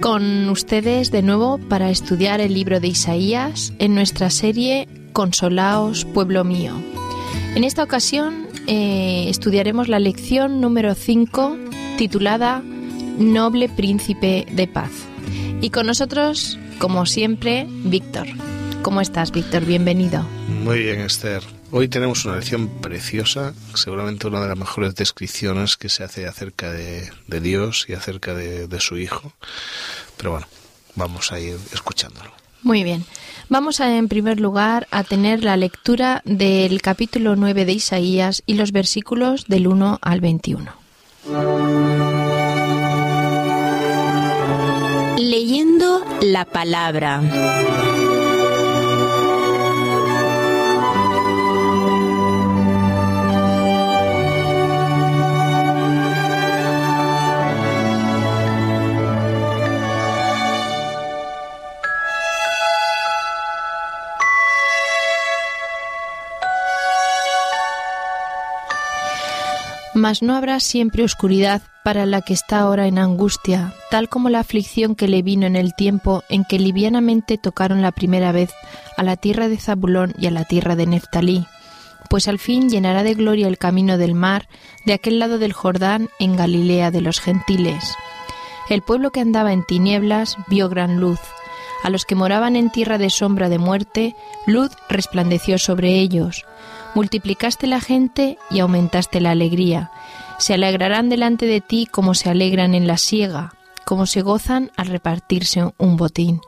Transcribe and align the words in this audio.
con 0.00 0.48
ustedes 0.48 1.10
de 1.10 1.22
nuevo 1.22 1.58
para 1.58 1.90
estudiar 1.90 2.40
el 2.40 2.54
libro 2.54 2.80
de 2.80 2.88
Isaías 2.88 3.72
en 3.78 3.94
nuestra 3.94 4.30
serie 4.30 4.88
Consolaos, 5.12 6.04
pueblo 6.04 6.44
mío. 6.44 6.72
En 7.54 7.64
esta 7.64 7.82
ocasión 7.82 8.46
eh, 8.66 9.26
estudiaremos 9.28 9.88
la 9.88 9.98
lección 9.98 10.60
número 10.60 10.94
5 10.94 11.56
titulada 11.96 12.62
Noble 13.18 13.68
Príncipe 13.68 14.46
de 14.50 14.66
Paz. 14.68 14.90
Y 15.60 15.70
con 15.70 15.86
nosotros, 15.86 16.58
como 16.78 17.06
siempre, 17.06 17.66
Víctor. 17.68 18.26
¿Cómo 18.82 19.00
estás, 19.00 19.32
Víctor? 19.32 19.64
Bienvenido. 19.64 20.24
Muy 20.62 20.80
bien, 20.80 21.00
Esther. 21.00 21.57
Hoy 21.70 21.88
tenemos 21.88 22.24
una 22.24 22.36
lección 22.36 22.68
preciosa, 22.80 23.52
seguramente 23.74 24.26
una 24.26 24.40
de 24.40 24.48
las 24.48 24.56
mejores 24.56 24.94
descripciones 24.94 25.76
que 25.76 25.90
se 25.90 26.02
hace 26.02 26.26
acerca 26.26 26.72
de, 26.72 27.10
Dios 27.40 27.86
y 27.88 27.92
acerca 27.92 28.34
de, 28.34 28.66
de 28.66 28.80
su 28.80 28.96
Hijo. 28.96 29.32
Pero 30.16 30.32
bueno, 30.32 30.46
vamos 30.94 31.30
a 31.30 31.40
ir 31.40 31.58
escuchándolo. 31.72 32.32
Muy 32.62 32.84
bien. 32.84 33.04
Vamos 33.48 33.80
a, 33.80 33.96
en 33.96 34.08
primer 34.08 34.40
lugar 34.40 34.88
a 34.90 35.04
tener 35.04 35.44
la 35.44 35.56
lectura 35.56 36.22
del 36.24 36.82
capítulo 36.82 37.36
9 37.36 37.64
de 37.64 37.72
Isaías 37.72 38.42
y 38.46 38.54
los 38.54 38.72
versículos 38.72 39.46
del 39.46 39.66
1 39.66 39.98
al 40.02 40.20
21. 40.20 40.72
Leyendo 45.18 46.04
la 46.22 46.44
palabra. 46.44 47.20
Mas 69.98 70.22
no 70.22 70.36
habrá 70.36 70.60
siempre 70.60 71.02
oscuridad 71.02 71.60
para 71.82 72.06
la 72.06 72.22
que 72.22 72.32
está 72.32 72.60
ahora 72.60 72.86
en 72.86 73.00
angustia, 73.00 73.74
tal 73.90 74.08
como 74.08 74.28
la 74.28 74.38
aflicción 74.38 74.94
que 74.94 75.08
le 75.08 75.22
vino 75.22 75.44
en 75.44 75.56
el 75.56 75.74
tiempo 75.74 76.22
en 76.28 76.44
que 76.44 76.60
livianamente 76.60 77.36
tocaron 77.36 77.82
la 77.82 77.90
primera 77.90 78.30
vez 78.30 78.54
a 78.96 79.02
la 79.02 79.16
tierra 79.16 79.48
de 79.48 79.56
Zabulón 79.56 80.14
y 80.16 80.28
a 80.28 80.30
la 80.30 80.44
tierra 80.44 80.76
de 80.76 80.86
Neftalí, 80.86 81.48
pues 82.08 82.28
al 82.28 82.38
fin 82.38 82.68
llenará 82.68 83.02
de 83.02 83.14
gloria 83.14 83.48
el 83.48 83.58
camino 83.58 83.98
del 83.98 84.14
mar 84.14 84.46
de 84.86 84.92
aquel 84.92 85.18
lado 85.18 85.38
del 85.38 85.52
Jordán 85.52 86.08
en 86.20 86.36
Galilea 86.36 86.92
de 86.92 87.00
los 87.00 87.18
gentiles. 87.18 87.96
El 88.70 88.82
pueblo 88.82 89.10
que 89.10 89.18
andaba 89.18 89.52
en 89.52 89.64
tinieblas 89.64 90.36
vio 90.46 90.68
gran 90.68 91.00
luz, 91.00 91.18
a 91.82 91.90
los 91.90 92.04
que 92.04 92.14
moraban 92.14 92.54
en 92.54 92.70
tierra 92.70 92.98
de 92.98 93.10
sombra 93.10 93.48
de 93.48 93.58
muerte, 93.58 94.14
luz 94.46 94.70
resplandeció 94.88 95.58
sobre 95.58 95.98
ellos 95.98 96.44
multiplicaste 96.94 97.66
la 97.66 97.80
gente 97.80 98.38
y 98.50 98.60
aumentaste 98.60 99.20
la 99.20 99.30
alegría. 99.30 99.90
Se 100.38 100.54
alegrarán 100.54 101.08
delante 101.08 101.46
de 101.46 101.60
ti 101.60 101.86
como 101.90 102.14
se 102.14 102.30
alegran 102.30 102.74
en 102.74 102.86
la 102.86 102.96
siega, 102.96 103.54
como 103.84 104.06
se 104.06 104.20
gozan 104.22 104.70
al 104.76 104.88
repartirse 104.88 105.72
un 105.78 105.96
botín. 105.96 106.40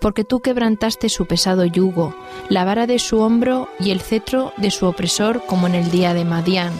Porque 0.00 0.24
tú 0.24 0.40
quebrantaste 0.40 1.08
su 1.08 1.26
pesado 1.26 1.64
yugo, 1.64 2.14
la 2.48 2.64
vara 2.64 2.86
de 2.86 2.98
su 2.98 3.18
hombro 3.20 3.68
y 3.80 3.90
el 3.90 4.00
cetro 4.00 4.52
de 4.56 4.70
su 4.70 4.86
opresor 4.86 5.44
como 5.46 5.66
en 5.66 5.74
el 5.74 5.90
día 5.90 6.14
de 6.14 6.24
Madián. 6.24 6.72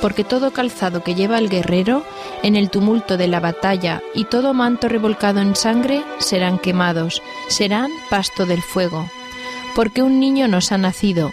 Porque 0.00 0.24
todo 0.24 0.52
calzado 0.52 1.02
que 1.02 1.14
lleva 1.14 1.38
el 1.38 1.48
guerrero 1.48 2.02
en 2.42 2.56
el 2.56 2.70
tumulto 2.70 3.16
de 3.16 3.28
la 3.28 3.40
batalla 3.40 4.02
y 4.14 4.24
todo 4.24 4.52
manto 4.52 4.88
revolcado 4.88 5.40
en 5.40 5.56
sangre 5.56 6.02
serán 6.18 6.58
quemados, 6.58 7.22
serán 7.48 7.90
pasto 8.10 8.46
del 8.46 8.62
fuego. 8.62 9.08
Porque 9.74 10.02
un 10.02 10.20
niño 10.20 10.48
nos 10.48 10.72
ha 10.72 10.78
nacido, 10.78 11.32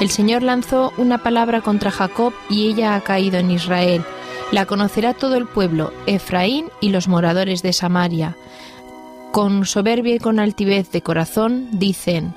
El 0.00 0.10
Señor 0.10 0.44
lanzó 0.44 0.92
una 0.96 1.18
palabra 1.18 1.60
contra 1.60 1.90
Jacob 1.90 2.32
y 2.48 2.68
ella 2.68 2.94
ha 2.94 3.00
caído 3.00 3.38
en 3.38 3.50
Israel. 3.50 4.04
La 4.52 4.64
conocerá 4.64 5.12
todo 5.12 5.34
el 5.34 5.46
pueblo, 5.46 5.92
Efraín 6.06 6.66
y 6.80 6.90
los 6.90 7.08
moradores 7.08 7.62
de 7.62 7.72
Samaria. 7.72 8.36
Con 9.32 9.66
soberbia 9.66 10.14
y 10.14 10.18
con 10.20 10.38
altivez 10.38 10.92
de 10.92 11.02
corazón 11.02 11.68
dicen, 11.72 12.32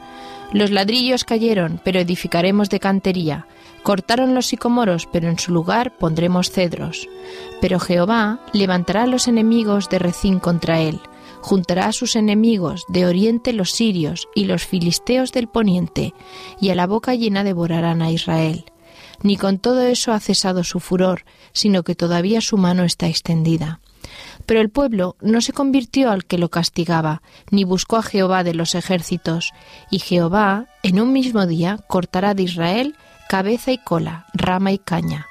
Los 0.51 0.71
ladrillos 0.71 1.23
cayeron, 1.23 1.79
pero 1.83 1.99
edificaremos 1.99 2.71
de 2.71 2.79
cantería. 2.79 3.45
Cortaron 3.83 4.33
los 4.33 4.47
sicomoros, 4.47 5.07
pero 5.11 5.29
en 5.29 5.37
su 5.37 5.53
lugar 5.53 5.93
pondremos 5.97 6.49
cedros. 6.49 7.07
Pero 7.61 7.79
Jehová 7.79 8.39
levantará 8.53 9.03
a 9.03 9.07
los 9.07 9.27
enemigos 9.27 9.87
de 9.87 9.99
Recín 9.99 10.39
contra 10.39 10.79
él 10.79 10.99
juntará 11.41 11.87
a 11.87 11.91
sus 11.91 12.15
enemigos 12.15 12.85
de 12.87 13.05
oriente 13.05 13.53
los 13.53 13.71
sirios 13.71 14.27
y 14.35 14.45
los 14.45 14.65
filisteos 14.65 15.31
del 15.31 15.47
poniente, 15.47 16.13
y 16.59 16.69
a 16.69 16.75
la 16.75 16.87
boca 16.87 17.15
llena 17.15 17.43
devorarán 17.43 18.01
a 18.01 18.11
Israel. 18.11 18.65
Ni 19.23 19.37
con 19.37 19.59
todo 19.59 19.81
eso 19.81 20.13
ha 20.13 20.19
cesado 20.19 20.63
su 20.63 20.79
furor, 20.79 21.25
sino 21.53 21.83
que 21.83 21.95
todavía 21.95 22.41
su 22.41 22.57
mano 22.57 22.83
está 22.83 23.07
extendida. 23.07 23.79
Pero 24.45 24.61
el 24.61 24.69
pueblo 24.69 25.15
no 25.21 25.41
se 25.41 25.53
convirtió 25.53 26.09
al 26.09 26.25
que 26.25 26.37
lo 26.37 26.49
castigaba, 26.49 27.21
ni 27.51 27.63
buscó 27.63 27.97
a 27.97 28.03
Jehová 28.03 28.43
de 28.43 28.53
los 28.53 28.75
ejércitos, 28.75 29.51
y 29.89 29.99
Jehová 29.99 30.67
en 30.83 30.99
un 30.99 31.13
mismo 31.13 31.45
día 31.45 31.79
cortará 31.87 32.33
de 32.33 32.43
Israel 32.43 32.95
cabeza 33.29 33.71
y 33.71 33.77
cola, 33.77 34.25
rama 34.33 34.71
y 34.71 34.77
caña. 34.77 35.27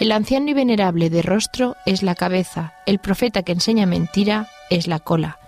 El 0.00 0.12
anciano 0.12 0.50
y 0.50 0.54
venerable 0.54 1.10
de 1.10 1.22
rostro 1.22 1.76
es 1.84 2.04
la 2.04 2.14
cabeza, 2.14 2.72
el 2.86 3.00
profeta 3.00 3.42
que 3.42 3.50
enseña 3.50 3.84
mentira 3.84 4.46
es 4.70 4.86
la 4.86 5.00
cola, 5.00 5.38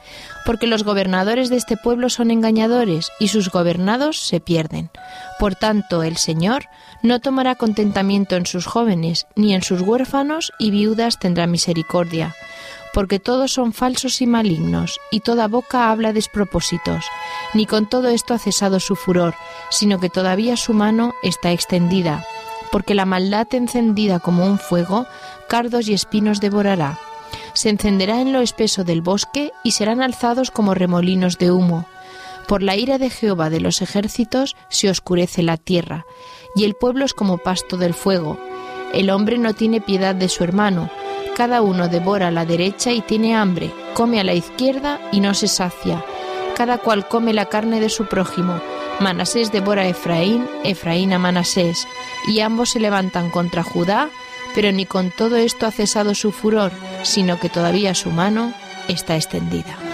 porque 0.44 0.66
los 0.66 0.82
gobernadores 0.82 1.50
de 1.50 1.56
este 1.56 1.76
pueblo 1.76 2.08
son 2.10 2.32
engañadores 2.32 3.12
y 3.20 3.28
sus 3.28 3.50
gobernados 3.50 4.18
se 4.18 4.40
pierden. 4.40 4.90
Por 5.38 5.54
tanto, 5.54 6.02
el 6.02 6.16
Señor 6.16 6.64
no 7.00 7.20
tomará 7.20 7.54
contentamiento 7.54 8.34
en 8.34 8.44
sus 8.44 8.66
jóvenes, 8.66 9.28
ni 9.36 9.54
en 9.54 9.62
sus 9.62 9.82
huérfanos 9.82 10.52
y 10.58 10.72
viudas 10.72 11.20
tendrá 11.20 11.46
misericordia, 11.46 12.34
porque 12.92 13.20
todos 13.20 13.52
son 13.52 13.72
falsos 13.72 14.20
y 14.20 14.26
malignos, 14.26 14.98
y 15.12 15.20
toda 15.20 15.46
boca 15.46 15.92
habla 15.92 16.12
despropósitos. 16.12 17.04
Ni 17.54 17.66
con 17.66 17.88
todo 17.88 18.08
esto 18.08 18.34
ha 18.34 18.38
cesado 18.38 18.80
su 18.80 18.96
furor, 18.96 19.34
sino 19.70 20.00
que 20.00 20.10
todavía 20.10 20.56
su 20.56 20.74
mano 20.74 21.14
está 21.22 21.52
extendida, 21.52 22.24
porque 22.72 22.94
la 22.94 23.04
maldad 23.04 23.46
encendida 23.52 24.20
como 24.20 24.46
un 24.46 24.58
fuego, 24.58 25.06
cardos 25.48 25.88
y 25.88 25.94
espinos 25.94 26.40
devorará 26.40 26.98
se 27.52 27.68
encenderá 27.68 28.20
en 28.20 28.32
lo 28.32 28.40
espeso 28.40 28.84
del 28.84 29.02
bosque 29.02 29.52
y 29.62 29.72
serán 29.72 30.02
alzados 30.02 30.50
como 30.50 30.74
remolinos 30.74 31.38
de 31.38 31.50
humo. 31.50 31.86
Por 32.46 32.62
la 32.62 32.76
ira 32.76 32.98
de 32.98 33.10
Jehová 33.10 33.50
de 33.50 33.60
los 33.60 33.82
ejércitos 33.82 34.56
se 34.68 34.90
oscurece 34.90 35.42
la 35.42 35.56
tierra, 35.56 36.04
y 36.56 36.64
el 36.64 36.74
pueblo 36.74 37.04
es 37.04 37.14
como 37.14 37.38
pasto 37.38 37.76
del 37.76 37.94
fuego. 37.94 38.38
El 38.92 39.10
hombre 39.10 39.38
no 39.38 39.54
tiene 39.54 39.80
piedad 39.80 40.14
de 40.14 40.28
su 40.28 40.42
hermano, 40.42 40.90
cada 41.36 41.62
uno 41.62 41.88
devora 41.88 42.28
a 42.28 42.32
la 42.32 42.44
derecha 42.44 42.92
y 42.92 43.00
tiene 43.00 43.36
hambre, 43.36 43.72
come 43.94 44.20
a 44.20 44.24
la 44.24 44.34
izquierda 44.34 45.00
y 45.12 45.20
no 45.20 45.34
se 45.34 45.46
sacia. 45.46 46.04
Cada 46.56 46.78
cual 46.78 47.08
come 47.08 47.32
la 47.32 47.46
carne 47.46 47.80
de 47.80 47.88
su 47.88 48.06
prójimo. 48.06 48.60
Manasés 48.98 49.50
devora 49.50 49.82
a 49.82 49.88
Efraín, 49.88 50.46
Efraín 50.64 51.12
a 51.12 51.18
Manasés, 51.18 51.86
y 52.26 52.40
ambos 52.40 52.70
se 52.70 52.80
levantan 52.80 53.30
contra 53.30 53.62
Judá 53.62 54.10
pero 54.54 54.72
ni 54.72 54.86
con 54.86 55.10
todo 55.10 55.36
esto 55.36 55.66
ha 55.66 55.70
cesado 55.70 56.14
su 56.14 56.32
furor, 56.32 56.72
sino 57.02 57.38
que 57.38 57.48
todavía 57.48 57.94
su 57.94 58.10
mano 58.10 58.52
está 58.88 59.16
extendida. 59.16 59.89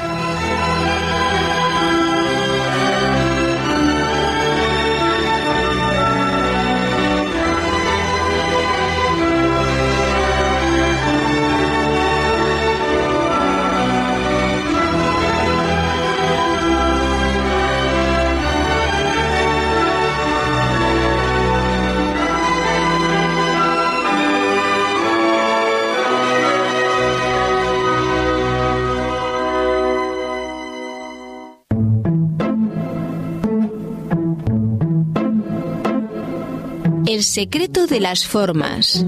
El 37.16 37.24
secreto 37.24 37.86
de 37.86 37.98
las 37.98 38.26
formas. 38.26 39.02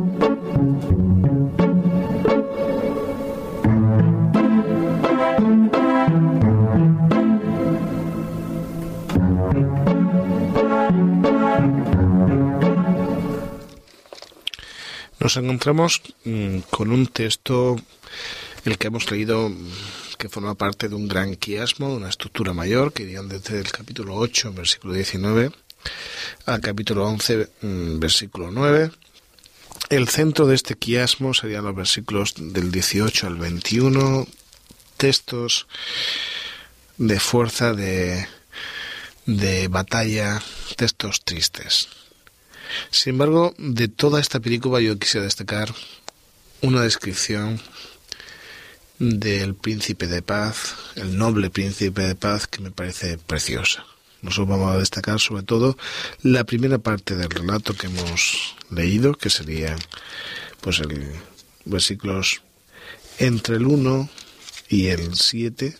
Nos 15.20 15.36
encontramos 15.36 16.00
mm, 16.24 16.60
con 16.70 16.90
un 16.90 17.08
texto, 17.08 17.76
el 18.64 18.78
que 18.78 18.86
hemos 18.86 19.10
leído, 19.10 19.52
que 20.16 20.30
forma 20.30 20.54
parte 20.54 20.88
de 20.88 20.94
un 20.94 21.08
gran 21.08 21.36
quiasmo, 21.36 21.90
de 21.90 21.96
una 21.96 22.08
estructura 22.08 22.54
mayor, 22.54 22.94
que 22.94 23.04
desde 23.04 23.58
el 23.58 23.70
capítulo 23.70 24.14
8, 24.14 24.54
versículo 24.54 24.94
19, 24.94 25.52
al 26.46 26.60
capítulo 26.60 27.06
11, 27.06 27.48
mm, 27.60 27.98
versículo 27.98 28.50
9. 28.50 28.90
El 29.90 30.08
centro 30.08 30.46
de 30.46 30.54
este 30.54 30.74
quiasmo 30.74 31.34
serían 31.34 31.64
los 31.64 31.74
versículos 31.74 32.34
del 32.36 32.70
18 32.70 33.26
al 33.26 33.36
21, 33.36 34.26
textos 34.96 35.66
de 36.98 37.20
fuerza, 37.20 37.72
de, 37.72 38.26
de 39.26 39.68
batalla, 39.68 40.42
textos 40.76 41.22
tristes. 41.24 41.88
Sin 42.90 43.12
embargo, 43.12 43.54
de 43.58 43.88
toda 43.88 44.20
esta 44.20 44.40
película 44.40 44.80
yo 44.80 44.98
quisiera 44.98 45.24
destacar 45.24 45.72
una 46.60 46.82
descripción 46.82 47.60
del 48.98 49.54
príncipe 49.54 50.06
de 50.06 50.22
paz, 50.22 50.74
el 50.96 51.16
noble 51.16 51.50
príncipe 51.50 52.02
de 52.02 52.14
paz, 52.14 52.46
que 52.46 52.60
me 52.60 52.70
parece 52.70 53.16
preciosa. 53.18 53.84
Nosotros 54.22 54.48
vamos 54.48 54.74
a 54.74 54.78
destacar 54.78 55.20
sobre 55.20 55.44
todo 55.44 55.76
la 56.22 56.44
primera 56.44 56.78
parte 56.78 57.14
del 57.14 57.30
relato 57.30 57.74
que 57.74 57.86
hemos 57.86 58.56
leído, 58.70 59.14
que 59.14 59.30
sería 59.30 59.76
pues 60.60 60.80
el 60.80 61.12
versículos 61.64 62.42
entre 63.18 63.56
el 63.56 63.66
1 63.66 64.08
y 64.68 64.86
el 64.86 65.14
7, 65.14 65.76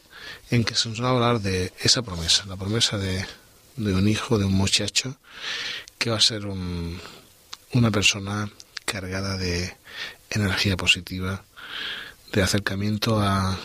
en 0.50 0.64
que 0.64 0.75
se 0.75 0.88
nos 0.88 1.02
va 1.02 1.08
a 1.08 1.11
hablar 1.12 1.40
de 1.40 1.73
esa 1.81 2.02
promesa, 2.02 2.44
la 2.46 2.56
promesa 2.56 2.99
de, 2.99 3.25
de 3.76 3.94
un 3.94 4.08
hijo, 4.08 4.38
de 4.38 4.44
un 4.44 4.52
muchacho, 4.52 5.17
que 5.99 6.11
va 6.11 6.17
a 6.17 6.20
ser 6.20 6.46
un, 6.46 7.00
una 7.73 7.91
persona 7.91 8.50
cargada 8.84 9.37
de 9.37 9.76
energía 10.31 10.76
positiva, 10.76 11.44
de 12.32 12.43
acercamiento 12.43 13.20
a, 13.20 13.58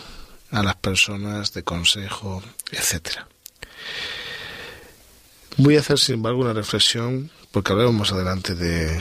a 0.50 0.62
las 0.62 0.76
personas, 0.76 1.52
de 1.52 1.62
consejo, 1.62 2.42
etcétera. 2.70 3.28
Voy 5.56 5.76
a 5.76 5.80
hacer, 5.80 6.00
sin 6.00 6.16
embargo, 6.16 6.40
una 6.40 6.52
reflexión, 6.52 7.30
porque 7.52 7.70
hablaremos 7.70 7.96
más 7.96 8.12
adelante 8.12 8.56
de, 8.56 9.00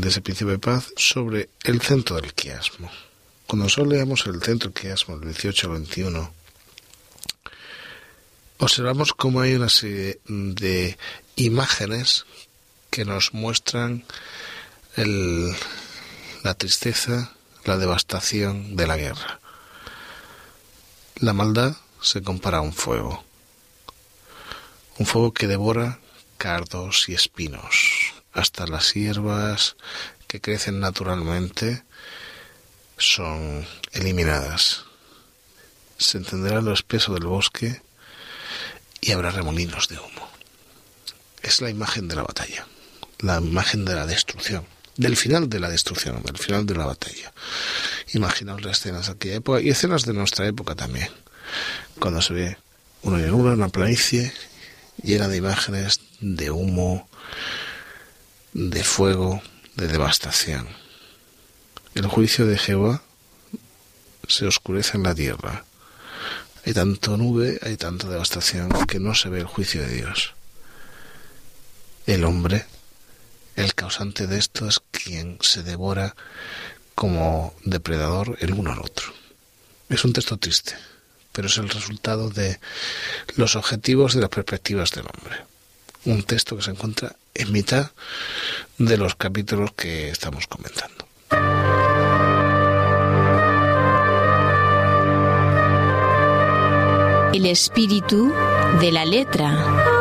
ese 0.00 0.20
principio 0.20 0.52
de 0.52 0.60
paz, 0.60 0.92
sobre 0.96 1.48
el 1.64 1.80
centro 1.80 2.14
del 2.14 2.34
quiasmo. 2.34 2.88
Cuando 3.48 3.68
solo 3.68 3.90
leamos 3.90 4.24
el 4.26 4.40
centro 4.40 4.70
del 4.70 4.80
quiasmo, 4.80 5.18
del 5.18 5.30
18 5.30 5.66
al 5.66 5.72
21, 5.72 6.34
observamos 8.58 9.12
cómo 9.12 9.40
hay 9.40 9.54
una 9.54 9.68
serie 9.68 10.20
de 10.28 10.96
imágenes 11.34 12.26
que 12.90 13.04
nos 13.04 13.34
muestran 13.34 14.04
el, 14.94 15.50
la 16.44 16.54
tristeza, 16.54 17.32
la 17.64 17.76
devastación 17.76 18.76
de 18.76 18.86
la 18.86 18.96
guerra. 18.96 19.40
La 21.16 21.32
maldad 21.32 21.76
se 22.00 22.22
compara 22.22 22.58
a 22.58 22.60
un 22.60 22.72
fuego, 22.72 23.24
un 24.98 25.06
fuego 25.06 25.32
que 25.32 25.46
devora 25.46 26.00
cardos 26.36 27.08
y 27.08 27.14
espinos, 27.14 28.12
hasta 28.32 28.66
las 28.66 28.94
hierbas 28.94 29.76
que 30.26 30.40
crecen 30.40 30.80
naturalmente 30.80 31.84
son 32.96 33.66
eliminadas. 33.92 34.84
Se 35.98 36.18
encenderá 36.18 36.60
lo 36.60 36.72
espeso 36.72 37.14
del 37.14 37.24
bosque 37.24 37.80
y 39.00 39.12
habrá 39.12 39.30
remolinos 39.30 39.88
de 39.88 39.98
humo. 39.98 40.28
Es 41.42 41.60
la 41.60 41.70
imagen 41.70 42.08
de 42.08 42.16
la 42.16 42.22
batalla, 42.22 42.66
la 43.20 43.38
imagen 43.38 43.84
de 43.84 43.94
la 43.94 44.06
destrucción, 44.06 44.66
del 44.96 45.16
final 45.16 45.48
de 45.48 45.60
la 45.60 45.70
destrucción, 45.70 46.22
del 46.22 46.38
final 46.38 46.66
de 46.66 46.74
la 46.74 46.86
batalla. 46.86 47.32
Imaginaos 48.12 48.62
las 48.62 48.78
escenas 48.78 49.06
de 49.06 49.12
aquella 49.12 49.36
época 49.36 49.60
y 49.60 49.70
escenas 49.70 50.04
de 50.04 50.12
nuestra 50.12 50.46
época 50.46 50.74
también, 50.74 51.08
cuando 52.00 52.20
se 52.20 52.34
ve 52.34 52.58
una 53.02 53.18
llanura, 53.18 53.52
una 53.52 53.68
planicie 53.68 54.32
llena 55.02 55.28
de 55.28 55.36
imágenes 55.36 56.00
de 56.20 56.50
humo, 56.50 57.08
de 58.52 58.84
fuego, 58.84 59.42
de 59.76 59.88
devastación. 59.88 60.68
El 61.94 62.06
juicio 62.06 62.46
de 62.46 62.58
Jehová 62.58 63.02
se 64.26 64.46
oscurece 64.46 64.96
en 64.96 65.04
la 65.04 65.14
tierra. 65.14 65.64
Hay 66.64 66.74
tanto 66.74 67.16
nube, 67.16 67.58
hay 67.62 67.76
tanta 67.76 68.08
devastación 68.08 68.70
que 68.86 69.00
no 69.00 69.14
se 69.14 69.28
ve 69.28 69.40
el 69.40 69.46
juicio 69.46 69.80
de 69.82 69.94
Dios. 69.94 70.34
El 72.06 72.24
hombre, 72.24 72.66
el 73.56 73.74
causante 73.74 74.26
de 74.26 74.38
esto, 74.38 74.68
es 74.68 74.80
quien 74.90 75.38
se 75.40 75.62
devora 75.62 76.14
como 76.94 77.54
depredador 77.64 78.36
el 78.40 78.52
uno 78.52 78.72
al 78.72 78.80
otro. 78.80 79.12
Es 79.88 80.04
un 80.04 80.12
texto 80.12 80.36
triste, 80.36 80.74
pero 81.38 81.46
es 81.46 81.56
el 81.58 81.68
resultado 81.68 82.30
de 82.30 82.58
los 83.36 83.54
objetivos 83.54 84.16
y 84.16 84.18
las 84.18 84.28
perspectivas 84.28 84.90
del 84.90 85.04
hombre. 85.04 85.36
Un 86.04 86.24
texto 86.24 86.56
que 86.56 86.64
se 86.64 86.72
encuentra 86.72 87.14
en 87.32 87.52
mitad 87.52 87.92
de 88.76 88.96
los 88.96 89.14
capítulos 89.14 89.70
que 89.76 90.10
estamos 90.10 90.48
comentando. 90.48 91.06
El 97.32 97.46
espíritu 97.46 98.34
de 98.80 98.90
la 98.90 99.04
letra. 99.04 99.97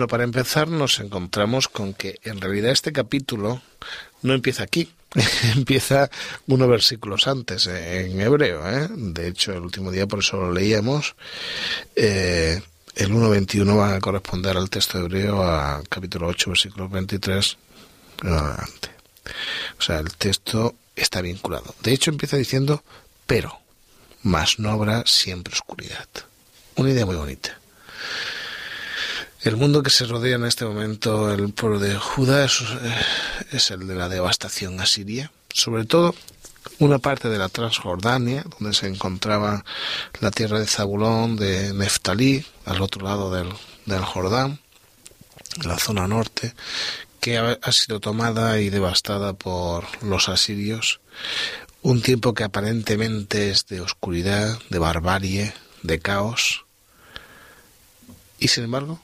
Bueno, 0.00 0.08
para 0.08 0.24
empezar 0.24 0.68
nos 0.68 0.98
encontramos 0.98 1.68
con 1.68 1.92
que 1.92 2.20
en 2.22 2.40
realidad 2.40 2.70
este 2.70 2.90
capítulo 2.90 3.60
no 4.22 4.32
empieza 4.32 4.62
aquí, 4.62 4.90
empieza 5.54 6.10
unos 6.46 6.70
versículos 6.70 7.28
antes 7.28 7.66
en 7.66 8.18
hebreo. 8.18 8.66
¿eh? 8.66 8.88
De 8.90 9.28
hecho, 9.28 9.52
el 9.52 9.60
último 9.60 9.90
día 9.90 10.06
por 10.06 10.20
eso 10.20 10.38
lo 10.38 10.52
leíamos. 10.52 11.16
Eh, 11.96 12.62
el 12.94 13.10
1.21 13.10 13.78
va 13.78 13.94
a 13.94 14.00
corresponder 14.00 14.56
al 14.56 14.70
texto 14.70 14.98
hebreo 14.98 15.42
a 15.42 15.82
capítulo 15.86 16.28
8, 16.28 16.48
versículo 16.48 16.88
23 16.88 17.58
adelante. 18.22 18.88
O 19.78 19.82
sea, 19.82 19.98
el 19.98 20.14
texto 20.14 20.76
está 20.96 21.20
vinculado. 21.20 21.74
De 21.82 21.92
hecho, 21.92 22.10
empieza 22.10 22.38
diciendo, 22.38 22.82
pero, 23.26 23.60
más 24.22 24.58
no 24.58 24.70
habrá 24.70 25.04
siempre 25.04 25.52
oscuridad. 25.52 26.08
Una 26.76 26.88
idea 26.88 27.04
muy 27.04 27.16
bonita. 27.16 27.60
El 29.42 29.56
mundo 29.56 29.82
que 29.82 29.88
se 29.88 30.04
rodea 30.04 30.36
en 30.36 30.44
este 30.44 30.66
momento, 30.66 31.32
el 31.32 31.50
pueblo 31.54 31.78
de 31.78 31.96
Judá, 31.96 32.44
es, 32.44 32.62
es, 33.52 33.70
el 33.70 33.86
de 33.86 33.94
la 33.94 34.10
devastación 34.10 34.78
asiria. 34.80 35.32
Sobre 35.48 35.86
todo 35.86 36.14
una 36.78 36.98
parte 36.98 37.30
de 37.30 37.38
la 37.38 37.48
Transjordania, 37.48 38.44
donde 38.58 38.76
se 38.76 38.86
encontraba 38.86 39.64
la 40.20 40.30
tierra 40.30 40.58
de 40.58 40.66
Zabulón, 40.66 41.36
de 41.36 41.72
Neftalí, 41.72 42.44
al 42.66 42.82
otro 42.82 43.02
lado 43.02 43.32
del, 43.32 43.48
del 43.86 44.04
Jordán, 44.04 44.60
la 45.64 45.78
zona 45.78 46.06
norte, 46.06 46.54
que 47.20 47.38
ha, 47.38 47.58
ha 47.62 47.72
sido 47.72 47.98
tomada 47.98 48.60
y 48.60 48.68
devastada 48.68 49.32
por 49.32 49.86
los 50.04 50.28
asirios. 50.28 51.00
Un 51.80 52.02
tiempo 52.02 52.34
que 52.34 52.44
aparentemente 52.44 53.48
es 53.48 53.66
de 53.68 53.80
oscuridad, 53.80 54.58
de 54.68 54.78
barbarie, 54.78 55.54
de 55.82 55.98
caos. 55.98 56.66
Y 58.38 58.48
sin 58.48 58.64
embargo, 58.64 59.00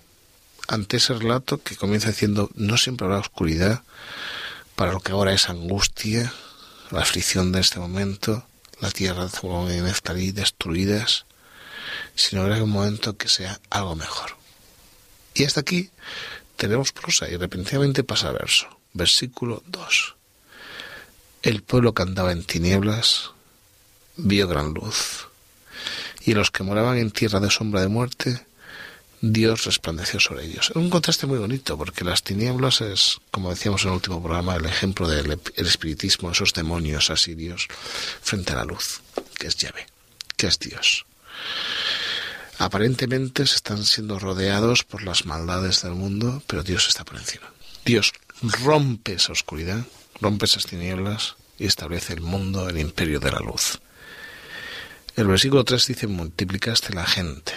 ante 0.68 0.98
ese 0.98 1.14
relato 1.14 1.62
que 1.62 1.76
comienza 1.76 2.08
diciendo 2.08 2.50
no 2.54 2.76
siempre 2.76 3.06
habrá 3.06 3.18
oscuridad 3.18 3.82
para 4.74 4.92
lo 4.92 5.00
que 5.00 5.12
ahora 5.12 5.32
es 5.32 5.48
angustia, 5.48 6.32
la 6.90 7.00
aflicción 7.00 7.52
de 7.52 7.60
este 7.60 7.78
momento, 7.78 8.46
la 8.80 8.90
tierra 8.90 9.26
de 9.26 9.80
Neftalí 9.80 10.32
destruidas, 10.32 11.24
sino 12.14 12.42
habrá 12.42 12.62
un 12.62 12.70
momento 12.70 13.16
que 13.16 13.28
sea 13.28 13.60
algo 13.70 13.94
mejor. 13.94 14.36
Y 15.34 15.44
hasta 15.44 15.60
aquí 15.60 15.90
tenemos 16.56 16.92
prosa 16.92 17.28
y 17.28 17.36
repentinamente 17.36 18.04
pasa 18.04 18.32
verso. 18.32 18.68
Versículo 18.92 19.62
2. 19.66 20.16
El 21.42 21.62
pueblo 21.62 21.94
que 21.94 22.02
andaba 22.02 22.32
en 22.32 22.44
tinieblas 22.44 23.30
vio 24.16 24.48
gran 24.48 24.72
luz 24.72 25.28
y 26.24 26.34
los 26.34 26.50
que 26.50 26.62
moraban 26.62 26.98
en 26.98 27.10
tierra 27.10 27.40
de 27.40 27.50
sombra 27.50 27.80
de 27.80 27.88
muerte, 27.88 28.45
Dios 29.32 29.64
resplandeció 29.64 30.20
sobre 30.20 30.44
ellos. 30.44 30.70
Un 30.74 30.90
contraste 30.90 31.26
muy 31.26 31.38
bonito, 31.38 31.76
porque 31.76 32.04
las 32.04 32.22
tinieblas 32.22 32.80
es, 32.80 33.18
como 33.30 33.50
decíamos 33.50 33.82
en 33.82 33.88
el 33.88 33.94
último 33.94 34.22
programa, 34.22 34.56
el 34.56 34.66
ejemplo 34.66 35.08
del 35.08 35.40
espiritismo, 35.56 36.30
esos 36.30 36.52
demonios 36.52 37.10
asirios, 37.10 37.66
frente 38.22 38.52
a 38.52 38.56
la 38.56 38.64
luz, 38.64 39.00
que 39.38 39.48
es 39.48 39.56
llave, 39.56 39.86
que 40.36 40.46
es 40.46 40.58
Dios. 40.58 41.06
Aparentemente 42.58 43.46
se 43.46 43.56
están 43.56 43.84
siendo 43.84 44.18
rodeados 44.18 44.84
por 44.84 45.02
las 45.02 45.26
maldades 45.26 45.82
del 45.82 45.92
mundo, 45.92 46.42
pero 46.46 46.62
Dios 46.62 46.88
está 46.88 47.04
por 47.04 47.16
encima. 47.16 47.52
Dios 47.84 48.12
rompe 48.62 49.14
esa 49.14 49.32
oscuridad, 49.32 49.84
rompe 50.20 50.46
esas 50.46 50.66
tinieblas 50.66 51.36
y 51.58 51.66
establece 51.66 52.14
el 52.14 52.20
mundo, 52.20 52.68
el 52.68 52.78
imperio 52.78 53.20
de 53.20 53.30
la 53.30 53.40
luz. 53.40 53.80
El 55.16 55.26
versículo 55.26 55.64
3 55.64 55.86
dice, 55.86 56.06
multiplicaste 56.06 56.94
la 56.94 57.06
gente. 57.06 57.52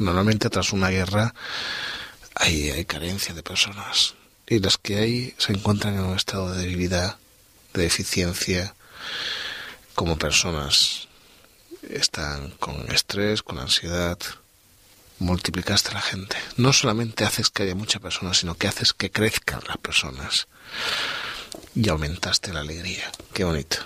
Normalmente 0.00 0.48
tras 0.48 0.72
una 0.72 0.88
guerra 0.88 1.34
hay, 2.34 2.70
hay 2.70 2.86
carencia 2.86 3.34
de 3.34 3.42
personas 3.42 4.14
y 4.46 4.58
las 4.58 4.78
que 4.78 4.96
hay 4.96 5.34
se 5.36 5.52
encuentran 5.52 5.92
en 5.92 6.00
un 6.00 6.16
estado 6.16 6.50
de 6.50 6.62
debilidad, 6.62 7.18
de 7.74 7.82
deficiencia, 7.82 8.74
como 9.94 10.16
personas. 10.16 11.06
Están 11.82 12.52
con 12.52 12.90
estrés, 12.90 13.42
con 13.42 13.58
ansiedad. 13.58 14.18
Multiplicaste 15.18 15.92
la 15.92 16.00
gente. 16.00 16.36
No 16.56 16.72
solamente 16.72 17.26
haces 17.26 17.50
que 17.50 17.64
haya 17.64 17.74
muchas 17.74 18.00
personas, 18.00 18.38
sino 18.38 18.54
que 18.54 18.68
haces 18.68 18.94
que 18.94 19.10
crezcan 19.10 19.60
las 19.68 19.76
personas. 19.76 20.48
Y 21.74 21.90
aumentaste 21.90 22.54
la 22.54 22.60
alegría. 22.60 23.12
Qué 23.34 23.44
bonito. 23.44 23.76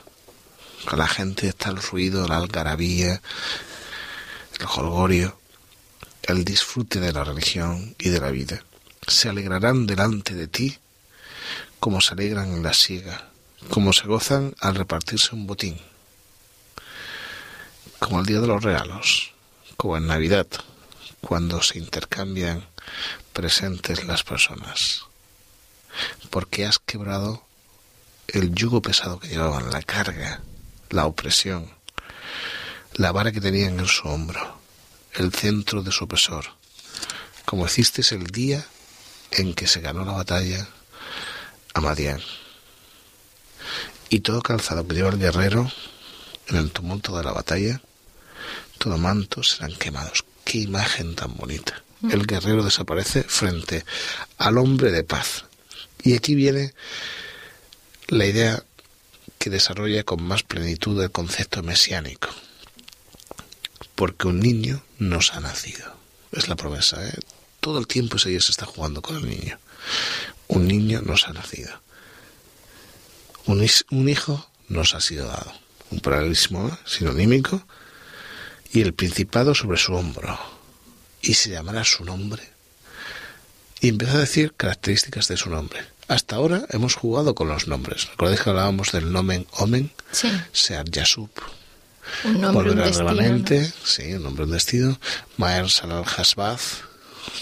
Con 0.89 1.01
la 1.01 1.09
gente 1.09 1.49
está 1.49 1.71
el 1.71 1.83
ruido, 1.83 2.29
la 2.29 2.37
algarabía, 2.37 3.21
el 4.61 4.67
jolgorio 4.67 5.41
el 6.27 6.45
disfrute 6.45 7.01
de 7.01 7.13
la 7.13 7.25
religión 7.25 7.95
y 7.99 8.09
de 8.09 8.21
la 8.21 8.31
vida. 8.31 8.65
Se 9.07 9.29
alegrarán 9.29 9.87
delante 9.87 10.35
de 10.35 10.47
ti 10.47 10.79
como 11.81 12.01
se 12.01 12.15
alegran 12.15 12.51
en 12.53 12.63
la 12.63 12.73
siega, 12.73 13.29
como 13.69 13.93
se 13.93 14.07
gozan 14.07 14.55
al 14.61 14.75
repartirse 14.75 15.35
un 15.35 15.47
botín, 15.47 15.79
como 17.99 18.21
el 18.21 18.27
día 18.27 18.41
de 18.41 18.47
los 18.47 18.63
regalos, 18.63 19.33
como 19.77 19.99
en 19.99 20.07
Navidad, 20.07 20.47
cuando 21.21 21.61
se 21.63 21.79
intercambian 21.79 22.67
presentes 23.35 24.05
las 24.07 24.23
personas, 24.23 25.03
porque 26.31 26.65
has 26.65 26.79
quebrado 26.79 27.45
el 28.29 28.55
yugo 28.55 28.81
pesado 28.81 29.19
que 29.19 29.29
llevaban, 29.29 29.71
la 29.71 29.83
carga, 29.83 30.41
la 30.89 31.05
opresión, 31.05 31.71
la 32.95 33.13
vara 33.13 33.31
que 33.31 33.43
tenían 33.43 33.79
en 33.79 33.87
su 33.87 34.09
hombro 34.09 34.64
el 35.15 35.33
centro 35.33 35.83
de 35.83 35.93
su 35.93 36.05
opresor, 36.05 36.47
como 37.45 37.67
hiciste 37.67 38.03
el 38.15 38.27
día 38.27 38.65
en 39.31 39.55
que 39.55 39.67
se 39.67 39.81
ganó 39.81 40.05
la 40.05 40.13
batalla 40.13 40.69
a 41.73 41.81
Madián. 41.81 42.21
Y 44.11 44.21
todo 44.21 44.43
calzado 44.43 44.87
que 44.87 44.95
lleva 44.95 45.11
el 45.11 45.19
guerrero 45.19 45.71
en 46.49 46.57
el 46.57 46.71
tumulto 46.71 47.17
de 47.17 47.25
la 47.25 47.33
batalla, 47.33 47.81
todo 48.79 48.99
manto 48.99 49.43
serán 49.43 49.75
quemados. 49.75 50.25
Qué 50.45 50.59
imagen 50.59 51.15
tan 51.15 51.35
bonita. 51.37 51.83
Mm. 52.01 52.11
El 52.11 52.27
guerrero 52.27 52.63
desaparece 52.63 53.23
frente 53.23 53.85
al 54.37 54.59
hombre 54.59 54.91
de 54.91 55.05
paz. 55.05 55.47
Y 56.03 56.15
aquí 56.15 56.35
viene 56.35 56.75
la 58.09 58.27
idea 58.27 58.63
que 59.39 59.49
desarrolla 59.49 60.05
con 60.05 60.23
más 60.23 60.43
plenitud 60.43 61.03
el 61.03 61.11
concepto 61.11 61.63
mesiánico 61.63 62.29
porque 63.95 64.29
un 64.29 64.41
niño 64.41 64.83
nos 64.99 65.35
ha 65.35 65.41
nacido. 65.41 65.97
Es 66.33 66.49
la 66.49 66.57
promesa, 66.57 67.07
¿eh? 67.07 67.15
Todo 67.61 67.79
el 67.79 67.87
tiempo 67.87 68.17
ese 68.17 68.39
se 68.41 68.53
está 68.53 68.67
jugando 68.67 69.01
con 69.01 69.17
el 69.17 69.29
niño. 69.29 69.59
Un 70.49 70.69
niño 70.69 71.01
nos 71.03 71.27
ha 71.27 71.33
nacido. 71.33 71.73
Un, 73.47 73.67
un 73.91 74.09
hijo 74.09 74.49
nos 74.69 74.95
ha 74.95 75.01
sido 75.01 75.29
dado. 75.29 75.53
Un 75.91 76.01
paralelismo 76.01 76.69
¿eh? 76.69 76.73
sinonímico 76.85 77.67
y 78.73 78.81
el 78.81 78.93
principado 78.95 79.55
sobre 79.55 79.79
su 79.79 79.95
hombro. 79.95 80.39
Y 81.23 81.35
se 81.35 81.51
llamará 81.51 81.85
su 81.85 82.05
nombre. 82.05 82.43
Y 83.81 83.89
empieza 83.89 84.15
a 84.15 84.21
decir 84.21 84.55
características 84.57 85.29
de 85.29 85.37
su 85.37 85.51
nombre. 85.51 85.81
Hasta 86.09 86.37
ahora 86.37 86.67
hemos 86.71 86.95
jugado 86.95 87.35
con 87.35 87.49
los 87.49 87.67
nombres. 87.67 88.09
¿Recordáis 88.11 88.41
que 88.41 88.51
hablábamos 88.51 88.93
del 88.93 89.11
nomen 89.13 89.47
omen? 89.53 89.91
Sí. 90.11 90.29
Sear 90.53 90.85
Yasub, 90.91 91.31
un 92.25 92.41
nombre, 92.41 92.71
un 92.71 92.77
destino, 92.77 93.73
sí, 93.85 94.15
un 94.15 94.23
nombre, 94.23 94.45
un 94.45 94.51
destino. 94.51 94.99
Maer 95.37 95.71
Salal 95.71 96.05
Hasbaz, 96.05 96.83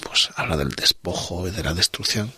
pues 0.02 0.30
habla 0.36 0.56
del 0.56 0.70
despojo 0.70 1.46
y 1.48 1.50
de 1.50 1.62
la 1.62 1.74
destrucción. 1.74 2.32